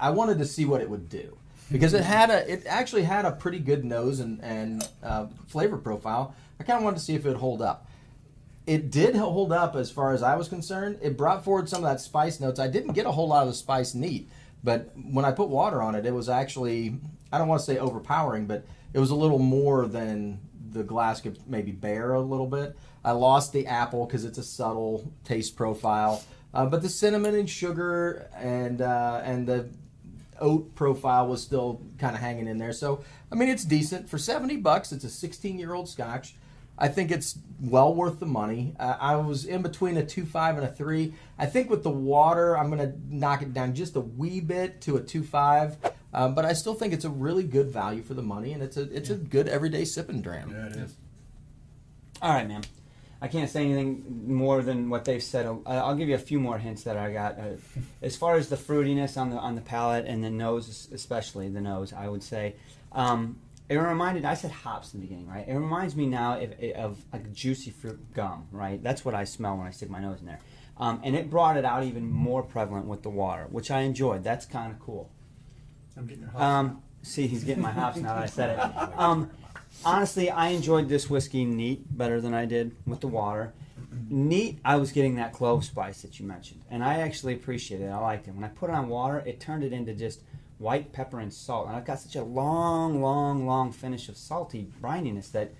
I- 0.00 0.10
wanted 0.10 0.38
to 0.38 0.46
see 0.46 0.64
what 0.64 0.80
it 0.80 0.90
would 0.90 1.08
do 1.08 1.36
because 1.70 1.92
it 1.92 2.02
had 2.02 2.30
a, 2.30 2.50
it 2.50 2.64
actually 2.66 3.02
had 3.02 3.24
a 3.24 3.30
pretty 3.30 3.58
good 3.60 3.84
nose 3.84 4.18
and 4.20 4.42
and 4.42 4.88
uh, 5.02 5.26
flavor 5.46 5.76
profile. 5.76 6.34
I 6.58 6.64
kind 6.64 6.78
of 6.78 6.84
wanted 6.84 6.96
to 6.96 7.04
see 7.04 7.14
if 7.14 7.24
it 7.24 7.28
would 7.28 7.36
hold 7.36 7.62
up 7.62 7.86
it 8.66 8.90
did 8.90 9.14
hold 9.14 9.52
up 9.52 9.76
as 9.76 9.90
far 9.90 10.12
as 10.12 10.22
I 10.22 10.36
was 10.36 10.48
concerned. 10.48 10.98
It 11.00 11.16
brought 11.16 11.44
forward 11.44 11.68
some 11.68 11.84
of 11.84 11.90
that 11.90 12.00
spice 12.00 12.40
notes. 12.40 12.58
I 12.58 12.66
didn't 12.66 12.92
get 12.94 13.06
a 13.06 13.12
whole 13.12 13.28
lot 13.28 13.42
of 13.42 13.48
the 13.48 13.54
spice 13.54 13.94
neat, 13.94 14.28
but 14.64 14.90
when 14.96 15.24
I 15.24 15.30
put 15.32 15.48
water 15.48 15.80
on 15.80 15.94
it, 15.94 16.04
it 16.04 16.12
was 16.12 16.28
actually 16.28 16.98
I 17.32 17.38
don't 17.38 17.48
want 17.48 17.60
to 17.60 17.66
say 17.66 17.78
overpowering, 17.78 18.46
but 18.46 18.64
it 18.92 18.98
was 18.98 19.10
a 19.10 19.14
little 19.14 19.38
more 19.38 19.86
than 19.86 20.40
the 20.76 20.84
glass 20.84 21.20
could 21.20 21.38
maybe 21.48 21.72
bear 21.72 22.14
a 22.14 22.20
little 22.20 22.46
bit. 22.46 22.76
I 23.04 23.12
lost 23.12 23.52
the 23.52 23.66
apple 23.66 24.06
because 24.06 24.24
it's 24.24 24.38
a 24.38 24.42
subtle 24.42 25.12
taste 25.24 25.56
profile, 25.56 26.24
uh, 26.52 26.66
but 26.66 26.82
the 26.82 26.88
cinnamon 26.88 27.34
and 27.34 27.48
sugar 27.48 28.28
and 28.36 28.80
uh, 28.82 29.20
and 29.24 29.46
the 29.46 29.68
oat 30.40 30.74
profile 30.74 31.26
was 31.28 31.42
still 31.42 31.80
kind 31.98 32.14
of 32.14 32.20
hanging 32.20 32.46
in 32.46 32.58
there. 32.58 32.72
So 32.72 33.02
I 33.30 33.34
mean, 33.34 33.48
it's 33.48 33.64
decent 33.64 34.08
for 34.08 34.18
seventy 34.18 34.56
bucks. 34.56 34.92
It's 34.92 35.04
a 35.04 35.10
sixteen 35.10 35.58
year 35.58 35.74
old 35.74 35.88
Scotch. 35.88 36.34
I 36.78 36.88
think 36.88 37.10
it's 37.10 37.38
well 37.60 37.94
worth 37.94 38.20
the 38.20 38.26
money. 38.26 38.74
Uh, 38.78 38.96
I 39.00 39.16
was 39.16 39.46
in 39.46 39.62
between 39.62 39.96
a 39.96 40.04
two 40.04 40.26
five 40.26 40.56
and 40.58 40.66
a 40.66 40.70
three. 40.70 41.14
I 41.38 41.46
think 41.46 41.70
with 41.70 41.82
the 41.82 41.90
water, 41.90 42.58
I'm 42.58 42.70
going 42.70 42.86
to 42.90 42.98
knock 43.08 43.40
it 43.42 43.54
down 43.54 43.74
just 43.74 43.96
a 43.96 44.00
wee 44.00 44.40
bit 44.40 44.80
to 44.82 44.96
a 44.96 45.00
two 45.00 45.22
five. 45.22 45.76
Um, 46.16 46.34
but 46.34 46.46
I 46.46 46.54
still 46.54 46.72
think 46.72 46.94
it's 46.94 47.04
a 47.04 47.10
really 47.10 47.44
good 47.44 47.70
value 47.70 48.02
for 48.02 48.14
the 48.14 48.22
money, 48.22 48.54
and 48.54 48.62
it's 48.62 48.78
a 48.78 48.82
it's 48.90 49.10
a 49.10 49.14
good 49.14 49.48
everyday 49.48 49.84
sipping 49.84 50.22
dram. 50.22 50.50
Yeah, 50.50 50.66
it 50.66 50.76
is. 50.76 50.96
All 52.22 52.32
right, 52.32 52.48
man. 52.48 52.62
I 53.20 53.28
can't 53.28 53.50
say 53.50 53.64
anything 53.64 54.24
more 54.26 54.62
than 54.62 54.88
what 54.88 55.04
they've 55.04 55.22
said. 55.22 55.46
I'll 55.66 55.94
give 55.94 56.08
you 56.08 56.14
a 56.14 56.18
few 56.18 56.40
more 56.40 56.56
hints 56.56 56.84
that 56.84 56.96
I 56.96 57.12
got. 57.12 57.38
Uh, 57.38 57.42
as 58.02 58.16
far 58.16 58.36
as 58.36 58.48
the 58.48 58.56
fruitiness 58.56 59.20
on 59.20 59.28
the 59.28 59.36
on 59.36 59.56
the 59.56 59.60
palate 59.60 60.06
and 60.06 60.24
the 60.24 60.30
nose, 60.30 60.88
especially 60.90 61.50
the 61.50 61.60
nose, 61.60 61.92
I 61.92 62.08
would 62.08 62.22
say. 62.22 62.56
Um, 62.92 63.38
it 63.68 63.76
reminded. 63.76 64.24
I 64.24 64.34
said 64.34 64.52
hops 64.52 64.94
in 64.94 65.00
the 65.00 65.06
beginning, 65.06 65.28
right? 65.28 65.46
It 65.46 65.54
reminds 65.54 65.96
me 65.96 66.06
now 66.06 66.40
of, 66.40 66.54
of 66.76 67.04
a 67.12 67.18
juicy 67.18 67.72
fruit 67.72 68.14
gum, 68.14 68.46
right? 68.52 68.82
That's 68.82 69.04
what 69.04 69.14
I 69.14 69.24
smell 69.24 69.58
when 69.58 69.66
I 69.66 69.70
stick 69.70 69.90
my 69.90 70.00
nose 70.00 70.20
in 70.20 70.26
there, 70.26 70.40
um, 70.78 71.02
and 71.04 71.14
it 71.14 71.28
brought 71.28 71.58
it 71.58 71.66
out 71.66 71.84
even 71.84 72.10
more 72.10 72.42
prevalent 72.42 72.86
with 72.86 73.02
the 73.02 73.10
water, 73.10 73.46
which 73.50 73.70
I 73.70 73.80
enjoyed. 73.80 74.24
That's 74.24 74.46
kind 74.46 74.72
of 74.72 74.80
cool. 74.80 75.10
I'm 75.96 76.06
getting 76.06 76.22
your 76.22 76.30
hops 76.30 76.42
Um, 76.42 76.82
see, 77.02 77.26
he's 77.26 77.44
getting 77.44 77.62
my 77.62 77.72
hops 77.72 77.96
now 77.98 78.14
that 78.14 78.22
I 78.22 78.26
said 78.26 78.58
it. 78.58 78.98
Um, 78.98 79.30
honestly, 79.84 80.30
I 80.30 80.48
enjoyed 80.48 80.88
this 80.88 81.08
whiskey 81.08 81.44
neat 81.44 81.96
better 81.96 82.20
than 82.20 82.34
I 82.34 82.44
did 82.46 82.74
with 82.86 83.00
the 83.00 83.08
water. 83.08 83.52
neat. 84.08 84.58
I 84.64 84.76
was 84.76 84.92
getting 84.92 85.16
that 85.16 85.32
clove 85.32 85.64
spice 85.64 86.02
that 86.02 86.18
you 86.20 86.26
mentioned, 86.26 86.62
and 86.70 86.84
I 86.84 86.98
actually 87.00 87.34
appreciated 87.34 87.84
it. 87.86 87.90
I 87.90 87.98
liked 87.98 88.28
it. 88.28 88.34
When 88.34 88.44
I 88.44 88.48
put 88.48 88.70
it 88.70 88.74
on 88.74 88.88
water, 88.88 89.22
it 89.26 89.40
turned 89.40 89.64
it 89.64 89.72
into 89.72 89.94
just 89.94 90.22
white 90.58 90.92
pepper 90.92 91.20
and 91.20 91.32
salt, 91.32 91.66
and 91.68 91.76
I've 91.76 91.84
got 91.84 91.98
such 92.00 92.16
a 92.16 92.22
long, 92.22 93.02
long, 93.02 93.46
long 93.46 93.72
finish 93.72 94.08
of 94.08 94.16
salty 94.16 94.68
brininess 94.80 95.30
that 95.32 95.52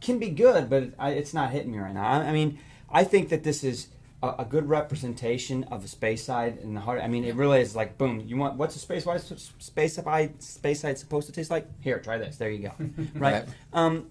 can 0.00 0.18
be 0.18 0.30
good, 0.30 0.68
but 0.70 0.90
I, 0.98 1.10
it's 1.10 1.34
not 1.34 1.50
hitting 1.50 1.72
me 1.72 1.78
right 1.78 1.94
now. 1.94 2.04
I, 2.04 2.28
I 2.28 2.32
mean, 2.32 2.58
I 2.90 3.04
think 3.04 3.28
that 3.30 3.44
this 3.44 3.62
is 3.64 3.88
a, 4.22 4.34
a 4.38 4.44
good 4.44 4.68
representation 4.68 5.64
of 5.64 5.84
a 5.84 5.88
Speyside 5.88 6.62
in 6.62 6.74
the 6.74 6.80
heart. 6.80 7.00
I 7.02 7.08
mean, 7.08 7.24
it 7.24 7.34
really 7.34 7.60
is 7.60 7.76
like 7.76 7.98
boom. 7.98 8.22
You 8.26 8.36
want 8.36 8.56
what's 8.56 8.76
a 8.76 8.86
Speyside 8.86 9.38
space 9.60 9.94
side 9.94 10.38
Speyside 10.38 10.98
supposed 10.98 11.26
to 11.26 11.32
taste 11.32 11.50
like? 11.50 11.66
Here, 11.80 11.98
try 11.98 12.18
this. 12.18 12.36
There 12.36 12.50
you 12.50 12.68
go. 12.68 12.72
right. 13.14 13.32
Right. 13.32 13.44
Um, 13.72 14.10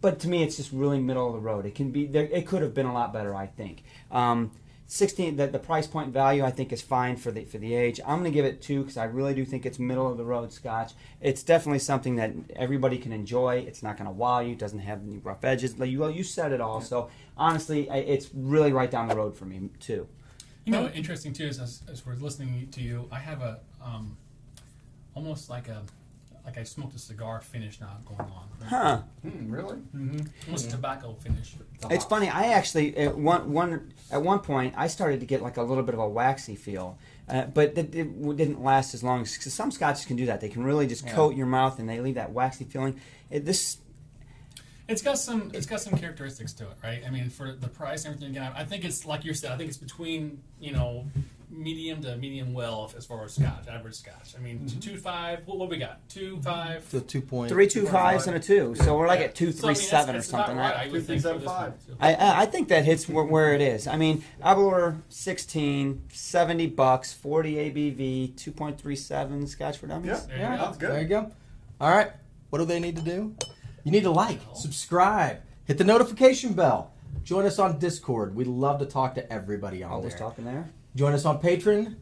but 0.00 0.18
to 0.20 0.28
me, 0.28 0.42
it's 0.42 0.56
just 0.56 0.72
really 0.72 0.98
middle 0.98 1.28
of 1.28 1.34
the 1.34 1.40
road. 1.40 1.64
It 1.64 1.74
can 1.74 1.90
be 1.90 2.06
there. 2.06 2.24
It 2.24 2.46
could 2.46 2.62
have 2.62 2.74
been 2.74 2.86
a 2.86 2.92
lot 2.92 3.12
better, 3.12 3.34
I 3.34 3.46
think. 3.46 3.84
Um, 4.10 4.50
Sixteen, 4.88 5.34
the, 5.34 5.48
the 5.48 5.58
price 5.58 5.88
point 5.88 6.12
value, 6.12 6.44
I 6.44 6.52
think 6.52 6.72
is 6.72 6.80
fine 6.80 7.16
for 7.16 7.32
the 7.32 7.44
for 7.44 7.58
the 7.58 7.74
age. 7.74 8.00
I'm 8.06 8.20
going 8.20 8.30
to 8.30 8.34
give 8.34 8.44
it 8.44 8.62
two 8.62 8.82
because 8.82 8.96
I 8.96 9.04
really 9.04 9.34
do 9.34 9.44
think 9.44 9.66
it's 9.66 9.80
middle 9.80 10.08
of 10.08 10.16
the 10.16 10.24
road 10.24 10.52
Scotch. 10.52 10.92
It's 11.20 11.42
definitely 11.42 11.80
something 11.80 12.14
that 12.16 12.32
everybody 12.54 12.96
can 12.96 13.12
enjoy. 13.12 13.64
It's 13.66 13.82
not 13.82 13.96
going 13.96 14.06
to 14.06 14.12
wow 14.12 14.38
you. 14.38 14.52
It 14.52 14.60
doesn't 14.60 14.78
have 14.78 15.02
any 15.02 15.18
rough 15.18 15.44
edges. 15.44 15.76
Like 15.76 15.90
you, 15.90 15.98
well, 15.98 16.10
you 16.12 16.22
said 16.22 16.52
it 16.52 16.60
all. 16.60 16.80
So 16.80 17.10
honestly, 17.36 17.88
I- 17.90 17.96
it's 17.98 18.30
really 18.34 18.72
right 18.72 18.90
down 18.90 19.08
the 19.08 19.16
road 19.16 19.36
for 19.36 19.44
me 19.44 19.70
too. 19.80 20.06
You 20.64 20.72
know, 20.72 20.88
interesting 20.88 21.32
too 21.32 21.44
is 21.46 21.60
as, 21.60 21.82
as 21.90 22.04
we're 22.04 22.14
listening 22.14 22.68
to 22.72 22.80
you, 22.82 23.08
I 23.12 23.18
have 23.20 23.40
a 23.42 23.60
um, 23.80 24.16
almost 25.14 25.48
like 25.48 25.68
a 25.68 25.82
like 26.44 26.58
I 26.58 26.62
smoked 26.62 26.94
a 26.94 26.98
cigar 26.98 27.40
finish 27.40 27.80
now 27.80 27.98
going 28.04 28.20
on. 28.20 28.48
Huh? 28.68 29.02
Hmm, 29.22 29.50
really? 29.50 29.76
Mm-hmm. 29.96 30.20
Almost 30.46 30.68
a 30.68 30.70
tobacco 30.70 31.14
finish. 31.14 31.54
It's 31.90 32.04
funny. 32.04 32.28
I 32.28 32.48
actually 32.52 32.96
at 32.96 33.16
one 33.18 33.52
one 33.52 33.92
at 34.10 34.22
one 34.22 34.38
point 34.40 34.74
I 34.76 34.86
started 34.88 35.20
to 35.20 35.26
get 35.26 35.42
like 35.42 35.56
a 35.56 35.62
little 35.62 35.82
bit 35.82 35.94
of 35.94 36.00
a 36.00 36.08
waxy 36.08 36.54
feel, 36.54 36.98
uh, 37.28 37.46
but 37.46 37.76
it, 37.76 37.94
it 37.94 38.36
didn't 38.36 38.62
last 38.62 38.94
as 38.94 39.02
long. 39.02 39.22
Because 39.24 39.52
some 39.54 39.70
scotches 39.72 40.04
can 40.04 40.16
do 40.16 40.26
that. 40.26 40.40
They 40.40 40.48
can 40.48 40.62
really 40.64 40.86
just 40.86 41.04
Yeah. 41.04 41.14
coat 41.14 41.34
your 41.36 41.46
mouth 41.46 41.78
and 41.80 41.88
they 41.88 42.00
leave 42.00 42.14
that 42.14 42.32
waxy 42.32 42.64
feeling. 42.64 43.00
It, 43.30 43.44
this 43.44 43.78
It's 44.88 45.02
got 45.02 45.18
some 45.18 45.50
it's 45.52 45.66
got 45.66 45.80
some 45.80 45.98
characteristics 45.98 46.52
to 46.54 46.64
it, 46.64 46.76
right? 46.82 47.02
I 47.06 47.10
mean, 47.10 47.28
for 47.30 47.52
the 47.52 47.68
price 47.68 48.04
and 48.04 48.14
everything. 48.14 48.36
Again, 48.36 48.52
I 48.54 48.64
think 48.64 48.84
it's 48.84 49.04
like 49.04 49.24
you 49.24 49.34
said. 49.34 49.50
I 49.52 49.56
think 49.56 49.68
it's 49.68 49.78
between 49.78 50.40
you 50.60 50.72
know 50.72 51.06
medium 51.50 52.02
to 52.02 52.16
medium 52.16 52.52
well 52.52 52.92
as 52.96 53.06
far 53.06 53.24
as 53.24 53.34
Scotch, 53.34 53.66
average 53.68 53.94
Scotch. 53.94 54.34
I 54.36 54.40
mean, 54.40 54.60
mm-hmm. 54.60 54.78
two 54.78 54.96
five. 54.96 55.40
What, 55.46 55.58
what 55.58 55.68
we 55.70 55.76
got? 55.78 56.08
Two 56.08 56.40
five. 56.42 56.84
So 56.88 57.00
two 57.00 57.20
point 57.20 57.50
three 57.50 57.66
two 57.66 57.86
fives 57.86 58.28
and 58.28 58.36
a 58.36 58.40
two, 58.40 58.76
so 58.76 58.96
we're 58.96 59.08
like 59.08 59.18
Yeah. 59.20 59.26
at 59.26 59.34
two 59.34 59.50
So, 59.50 59.66
I 59.66 59.72
mean, 59.72 59.74
seven 59.76 60.06
that's- 60.08 60.28
or 60.28 60.30
something. 60.30 60.54
about 60.56 60.74
I- 60.74 60.78
right, 60.78 60.88
I 60.88 60.92
would 60.92 61.04
think 61.04 61.22
three, 61.22 61.32
for 61.32 61.38
this 61.38 61.42
seven, 61.42 61.44
one, 61.44 61.72
five. 61.72 61.86
too. 61.86 61.96
I, 61.98 62.14
I 62.14 62.40
I 62.42 62.46
think 62.46 62.68
that 62.68 62.84
hits 62.84 63.08
where, 63.08 63.24
where 63.24 63.54
it 63.54 63.60
is. 63.60 63.88
I 63.88 63.96
mean, 63.96 64.22
Aberlour 64.40 64.98
16, 65.08 66.02
70 66.12 66.66
bucks, 66.68 67.12
40 67.12 67.54
ABV, 67.54 68.34
2.37 68.34 69.48
Scotch 69.48 69.78
for 69.78 69.86
Dummies. 69.88 70.06
Yeah, 70.08 70.16
There 70.28 70.36
you 70.36 70.42
yeah, 70.42 70.56
go. 70.56 70.62
that's 70.62 70.78
good. 70.78 70.90
There 70.90 71.00
you 71.02 71.08
go. 71.08 71.32
All 71.80 71.90
right. 71.90 72.10
What 72.50 72.58
do 72.60 72.64
they 72.64 72.78
need 72.80 72.94
to 72.96 73.02
do? 73.02 73.34
You 73.86 73.92
need 73.92 74.02
to 74.02 74.10
like, 74.10 74.40
subscribe, 74.52 75.42
hit 75.64 75.78
the 75.78 75.84
notification 75.84 76.54
bell. 76.54 76.92
Join 77.22 77.46
us 77.46 77.60
on 77.60 77.78
Discord. 77.78 78.34
We 78.34 78.42
love 78.42 78.80
to 78.80 78.84
talk 78.84 79.14
to 79.14 79.32
everybody 79.32 79.84
on 79.84 79.90
there. 79.90 79.96
Always 79.96 80.12
there. 80.14 80.18
talking 80.18 80.44
there. 80.44 80.68
Join 80.96 81.12
us 81.12 81.24
on 81.24 81.40
Patreon. 81.40 81.94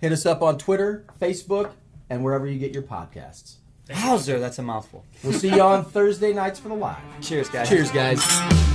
Hit 0.00 0.10
us 0.10 0.26
up 0.26 0.42
on 0.42 0.58
Twitter, 0.58 1.04
Facebook, 1.20 1.70
and 2.08 2.24
wherever 2.24 2.48
you 2.48 2.58
get 2.58 2.74
your 2.74 2.82
podcasts. 2.82 3.58
Hauser, 3.92 4.40
that's 4.40 4.58
a 4.58 4.62
mouthful. 4.62 5.04
We'll 5.22 5.32
see 5.34 5.54
you 5.54 5.62
on 5.62 5.84
Thursday 5.84 6.32
nights 6.32 6.58
for 6.58 6.68
the 6.68 6.74
live. 6.74 6.98
Cheers, 7.20 7.48
guys. 7.48 7.68
Cheers, 7.68 7.92
guys. 7.92 8.68